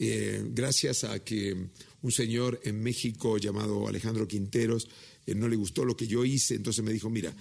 eh, 0.00 0.42
gracias 0.52 1.04
a 1.04 1.22
que 1.22 1.54
un 2.02 2.10
señor 2.10 2.60
en 2.64 2.82
México 2.82 3.38
llamado 3.38 3.86
Alejandro 3.86 4.26
Quinteros 4.26 4.88
eh, 5.26 5.34
no 5.34 5.48
le 5.48 5.56
gustó 5.56 5.84
lo 5.84 5.96
que 5.96 6.06
yo 6.06 6.24
hice, 6.24 6.54
entonces 6.54 6.84
me 6.84 6.92
dijo, 6.92 7.10
mira, 7.10 7.34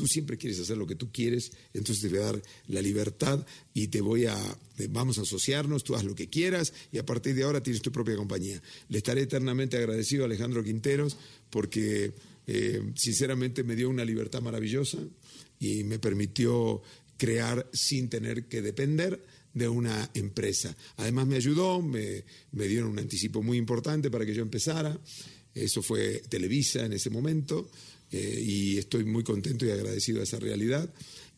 tú 0.00 0.06
siempre 0.06 0.38
quieres 0.38 0.58
hacer 0.60 0.78
lo 0.78 0.86
que 0.86 0.94
tú 0.94 1.12
quieres, 1.12 1.52
entonces 1.74 2.02
te 2.02 2.08
voy 2.08 2.18
a 2.18 2.32
dar 2.32 2.42
la 2.68 2.80
libertad 2.80 3.44
y 3.74 3.88
te 3.88 4.00
voy 4.00 4.24
a, 4.26 4.36
eh, 4.78 4.88
vamos 4.90 5.18
a 5.18 5.22
asociarnos, 5.22 5.84
tú 5.84 5.94
haz 5.94 6.04
lo 6.04 6.14
que 6.14 6.30
quieras 6.30 6.72
y 6.90 6.96
a 6.96 7.04
partir 7.04 7.34
de 7.34 7.42
ahora 7.42 7.62
tienes 7.62 7.82
tu 7.82 7.92
propia 7.92 8.16
compañía. 8.16 8.62
Le 8.88 8.98
estaré 8.98 9.20
eternamente 9.20 9.76
agradecido 9.76 10.22
a 10.22 10.26
Alejandro 10.26 10.64
Quinteros 10.64 11.18
porque 11.50 12.14
eh, 12.46 12.82
sinceramente 12.94 13.62
me 13.62 13.76
dio 13.76 13.90
una 13.90 14.04
libertad 14.04 14.40
maravillosa 14.40 14.98
y 15.58 15.84
me 15.84 15.98
permitió 15.98 16.80
crear 17.18 17.68
sin 17.72 18.08
tener 18.08 18.44
que 18.44 18.62
depender 18.62 19.22
de 19.52 19.68
una 19.68 20.10
empresa. 20.14 20.74
Además 20.96 21.26
me 21.26 21.36
ayudó, 21.36 21.82
me, 21.82 22.24
me 22.52 22.66
dieron 22.66 22.92
un 22.92 22.98
anticipo 22.98 23.42
muy 23.42 23.58
importante 23.58 24.10
para 24.10 24.24
que 24.24 24.34
yo 24.34 24.42
empezara. 24.42 24.98
Eso 25.54 25.82
fue 25.82 26.22
Televisa 26.28 26.84
en 26.86 26.92
ese 26.92 27.10
momento 27.10 27.70
eh, 28.12 28.42
y 28.46 28.78
estoy 28.78 29.04
muy 29.04 29.22
contento 29.24 29.66
y 29.66 29.70
agradecido 29.70 30.18
de 30.18 30.24
esa 30.24 30.38
realidad. 30.38 30.88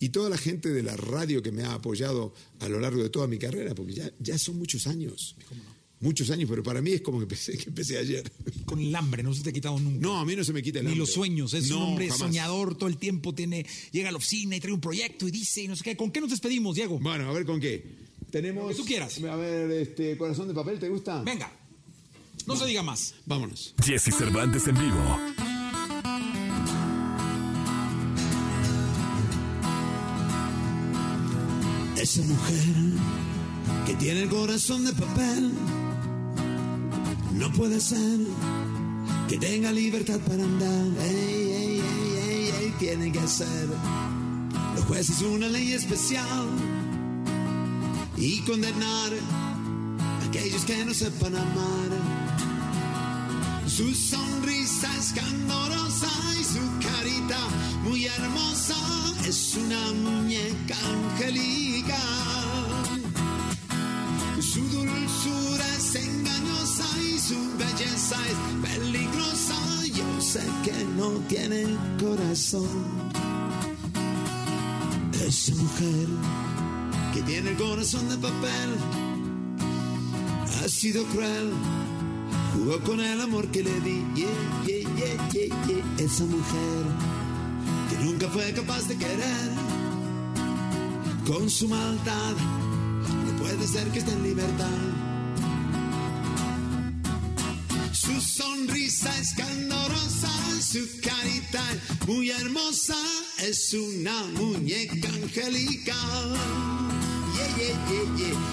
Y 0.01 0.09
toda 0.09 0.29
la 0.29 0.39
gente 0.39 0.71
de 0.71 0.83
la 0.83 0.97
radio 0.97 1.43
que 1.43 1.53
me 1.53 1.63
ha 1.63 1.75
apoyado 1.75 2.35
a 2.61 2.69
lo 2.69 2.81
largo 2.81 3.03
de 3.03 3.09
toda 3.09 3.27
mi 3.27 3.39
carrera, 3.39 3.75
porque 3.75 3.95
ya, 3.95 4.11
ya 4.19 4.37
son 4.39 4.59
muchos 4.59 4.87
años. 4.87 5.37
Muchos 6.01 6.31
años, 6.31 6.51
pero 6.51 6.65
para 6.65 6.83
mí 6.83 6.91
es 6.91 7.01
como 7.01 7.19
que 7.19 7.23
empecé, 7.25 7.57
que 7.57 7.69
empecé 7.69 7.97
ayer. 7.97 8.29
Con 8.65 8.81
el 8.81 8.93
hambre, 8.97 9.23
no 9.23 9.33
se 9.33 9.45
te 9.45 9.51
ha 9.51 9.53
quitado 9.53 9.79
nunca. 9.79 10.01
No, 10.01 10.19
a 10.19 10.25
mí 10.25 10.35
no 10.35 10.43
se 10.43 10.53
me 10.53 10.61
quita 10.61 10.81
el 10.81 10.87
Ni 10.87 10.91
hambre. 10.93 10.99
los 10.99 11.13
sueños, 11.13 11.55
es 11.55 11.71
un 11.71 11.77
hombre 11.83 12.07
jamás. 12.07 12.19
soñador 12.19 12.77
todo 12.77 12.89
el 12.89 12.97
tiempo, 12.97 13.33
tiene, 13.33 13.65
llega 13.93 14.09
a 14.09 14.13
la 14.13 14.19
oficina 14.19 14.57
y 14.57 14.61
trae 14.61 14.73
un 14.73 14.81
proyecto 14.81 15.29
y 15.29 15.31
dice 15.31 15.63
y 15.63 15.69
no 15.69 15.77
sé 15.77 15.85
qué. 15.85 15.97
¿Con 15.97 16.11
qué 16.11 16.21
nos 16.21 16.31
despedimos, 16.31 16.75
Diego? 16.75 16.99
Bueno, 16.99 17.31
a 17.31 17.33
ver 17.33 17.47
con 17.47 17.61
qué. 17.61 17.85
Tenemos. 18.33 18.65
Lo 18.65 18.69
que 18.71 18.75
tú 18.75 18.85
quieras. 18.85 19.23
A 19.23 19.37
ver, 19.37 19.71
este, 19.71 20.17
corazón 20.17 20.49
de 20.49 20.55
papel, 20.55 20.81
¿te 20.81 20.89
gusta? 20.89 21.23
Venga, 21.23 21.53
no 22.47 22.57
se 22.57 22.67
diga 22.67 22.83
más. 22.83 23.15
Vámonos. 23.27 23.75
Jesse 23.85 24.15
Cervantes 24.17 24.67
en 24.67 24.79
vivo. 24.79 25.19
Esa 31.97 32.23
mujer 32.23 32.75
que 33.87 33.95
tiene 33.95 34.23
el 34.23 34.29
corazón 34.29 34.85
de 34.85 34.93
papel 34.93 35.53
no 37.35 37.53
puede 37.53 37.81
ser 37.81 38.21
que 39.29 39.39
tenga 39.39 39.71
libertad 39.73 40.19
para 40.27 40.43
andar. 40.43 41.05
Ey, 41.05 41.15
ey, 41.15 41.81
ey, 41.81 42.19
ey, 42.29 42.51
ey, 42.59 42.75
tiene 42.79 43.13
que 43.13 43.27
ser 43.27 43.69
los 44.75 44.85
jueces 44.87 45.21
una 45.23 45.49
ley 45.49 45.73
especial 45.73 46.49
y 48.17 48.41
condenar 48.41 49.13
a 50.21 50.25
aquellos 50.29 50.65
que 50.65 50.85
no 50.85 50.95
sepan 50.95 51.37
amar. 51.37 52.22
Su 53.83 53.93
sonrisa 53.97 54.89
es 54.97 55.13
candorosa 55.13 56.07
y 56.41 56.45
su 56.45 56.61
carita 56.87 57.39
muy 57.83 58.07
hermosa 58.07 58.77
es 59.27 59.57
una 59.57 59.93
muñeca 59.93 60.77
angelical. 60.87 61.99
Su 64.41 64.61
dulzura 64.69 65.67
es 65.77 65.97
engañosa 65.97 66.85
y 67.01 67.19
su 67.19 67.35
belleza 67.59 68.17
es 68.31 68.71
peligrosa. 68.71 69.57
Yo 69.93 70.21
sé 70.21 70.45
que 70.63 70.85
no 70.97 71.09
tiene 71.27 71.77
corazón. 71.99 73.11
Esa 75.27 75.55
mujer 75.57 76.07
que 77.15 77.23
tiene 77.23 77.51
el 77.51 77.57
corazón 77.57 78.09
de 78.09 78.17
papel 78.17 78.77
ha 80.63 80.69
sido 80.69 81.05
cruel. 81.07 81.53
Jugó 82.55 82.81
con 82.81 83.01
el 83.01 83.21
amor 83.21 83.47
que 83.51 83.63
le 83.63 83.81
di. 83.81 84.05
Yeah, 84.15 84.29
yeah, 84.67 84.89
yeah, 84.97 85.29
yeah, 85.33 85.67
yeah. 85.67 86.05
Esa 86.05 86.25
mujer 86.25 86.85
que 87.89 88.05
nunca 88.05 88.29
fue 88.29 88.53
capaz 88.53 88.89
de 88.89 88.97
querer 88.97 89.51
con 91.27 91.49
su 91.49 91.69
maldad. 91.69 92.35
No 93.27 93.37
puede 93.39 93.67
ser 93.67 93.89
que 93.89 94.01
esté 94.01 94.13
en 94.13 94.23
libertad. 94.23 94.81
Su 97.93 98.21
sonrisa 98.21 99.11
es 99.21 99.33
candorosa, 99.35 100.31
su 100.61 100.89
carita 101.01 101.63
muy 102.07 102.31
hermosa, 102.31 102.97
es 103.39 103.73
una 103.75 104.25
muñeca 104.35 105.09
angelical. 105.09 106.82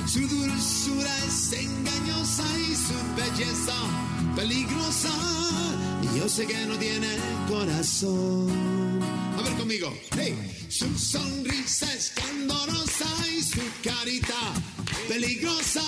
Su 0.08 0.28
dulzura 0.28 1.12
es 1.28 1.54
engañosa 1.54 2.44
y 2.60 2.76
su 2.76 2.94
belleza 3.16 3.74
peligrosa. 4.36 5.10
Yo 6.16 6.28
sé 6.28 6.46
que 6.46 6.66
no 6.66 6.76
tiene 6.78 7.08
corazón. 7.48 9.00
A 9.38 9.42
ver 9.42 9.54
conmigo. 9.54 9.94
Hey. 10.16 10.36
Su 10.70 10.98
sonrisa 10.98 11.92
es 11.94 12.12
candorosa 12.12 13.08
y 13.36 13.42
su 13.42 13.62
carita 13.84 14.54
peligrosa. 15.08 15.84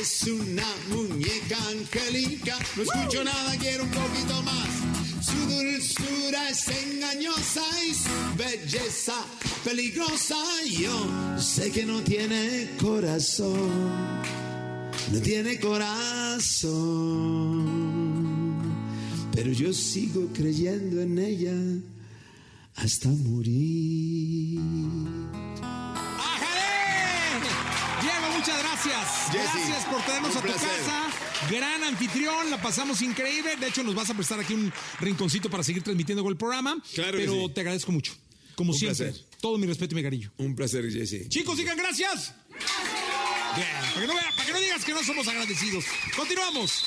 Es 0.00 0.22
una 0.24 0.66
muñeca 0.90 1.56
angelica. 1.68 2.58
No 2.76 2.82
escucho 2.82 3.24
nada, 3.24 3.56
quiero 3.58 3.84
un 3.84 3.90
poquito 3.90 4.42
más. 4.42 4.91
Su 5.22 5.36
dulzura 5.46 6.48
es 6.48 6.66
engañosa 6.66 7.62
y 7.88 7.94
su 7.94 8.36
belleza 8.36 9.14
peligrosa. 9.64 10.34
Yo 10.68 11.38
sé 11.38 11.70
que 11.70 11.86
no 11.86 12.00
tiene 12.02 12.70
corazón. 12.80 13.70
No 15.12 15.20
tiene 15.20 15.60
corazón. 15.60 16.82
Pero 19.32 19.52
yo 19.52 19.72
sigo 19.72 20.28
creyendo 20.32 21.00
en 21.00 21.18
ella 21.18 21.54
hasta 22.76 23.08
morir. 23.08 24.58
¡Ájale! 26.18 27.46
Diego, 28.00 28.26
muchas 28.36 28.58
gracias. 28.58 29.06
Jesse, 29.30 29.54
gracias 29.54 29.84
por 29.84 30.02
tenernos 30.02 30.36
a 30.36 30.40
tu 30.40 30.46
placer. 30.46 30.68
casa. 30.68 31.31
Gran 31.50 31.82
anfitrión, 31.84 32.50
la 32.50 32.60
pasamos 32.62 33.02
increíble. 33.02 33.56
De 33.56 33.68
hecho, 33.68 33.82
nos 33.82 33.94
vas 33.94 34.08
a 34.10 34.14
prestar 34.14 34.40
aquí 34.40 34.54
un 34.54 34.72
rinconcito 35.00 35.50
para 35.50 35.62
seguir 35.62 35.82
transmitiendo 35.82 36.22
con 36.22 36.30
el 36.32 36.36
programa. 36.38 36.76
Claro 36.94 37.12
que 37.12 37.18
Pero 37.18 37.32
sí. 37.48 37.52
te 37.54 37.60
agradezco 37.60 37.92
mucho. 37.92 38.14
Como 38.54 38.72
Un 38.72 38.78
siempre. 38.78 39.06
placer. 39.12 39.26
Todo 39.40 39.58
mi 39.58 39.66
respeto 39.66 39.94
y 39.94 39.96
mi 39.96 40.02
cariño. 40.02 40.32
Un 40.38 40.54
placer, 40.54 40.88
Jesse. 40.90 41.28
Chicos, 41.28 41.56
digan 41.56 41.76
gracias. 41.76 42.34
Bien, 43.56 43.66
para 43.94 44.00
que, 44.00 44.06
no 44.06 44.14
vea- 44.14 44.30
para 44.36 44.46
que 44.46 44.52
no 44.52 44.60
digas 44.60 44.84
que 44.84 44.92
no 44.92 45.02
somos 45.04 45.26
agradecidos. 45.28 45.84
Continuamos. 46.16 46.84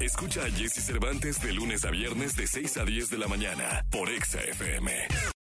Escucha 0.00 0.44
a 0.44 0.50
Jesse 0.50 0.84
Cervantes 0.84 1.40
de 1.40 1.52
lunes 1.52 1.84
a 1.84 1.90
viernes 1.90 2.36
de 2.36 2.46
6 2.46 2.76
a 2.76 2.84
10 2.84 3.08
de 3.10 3.18
la 3.18 3.28
mañana 3.28 3.84
por 3.90 4.10
Exa 4.10 4.40
FM. 4.40 4.92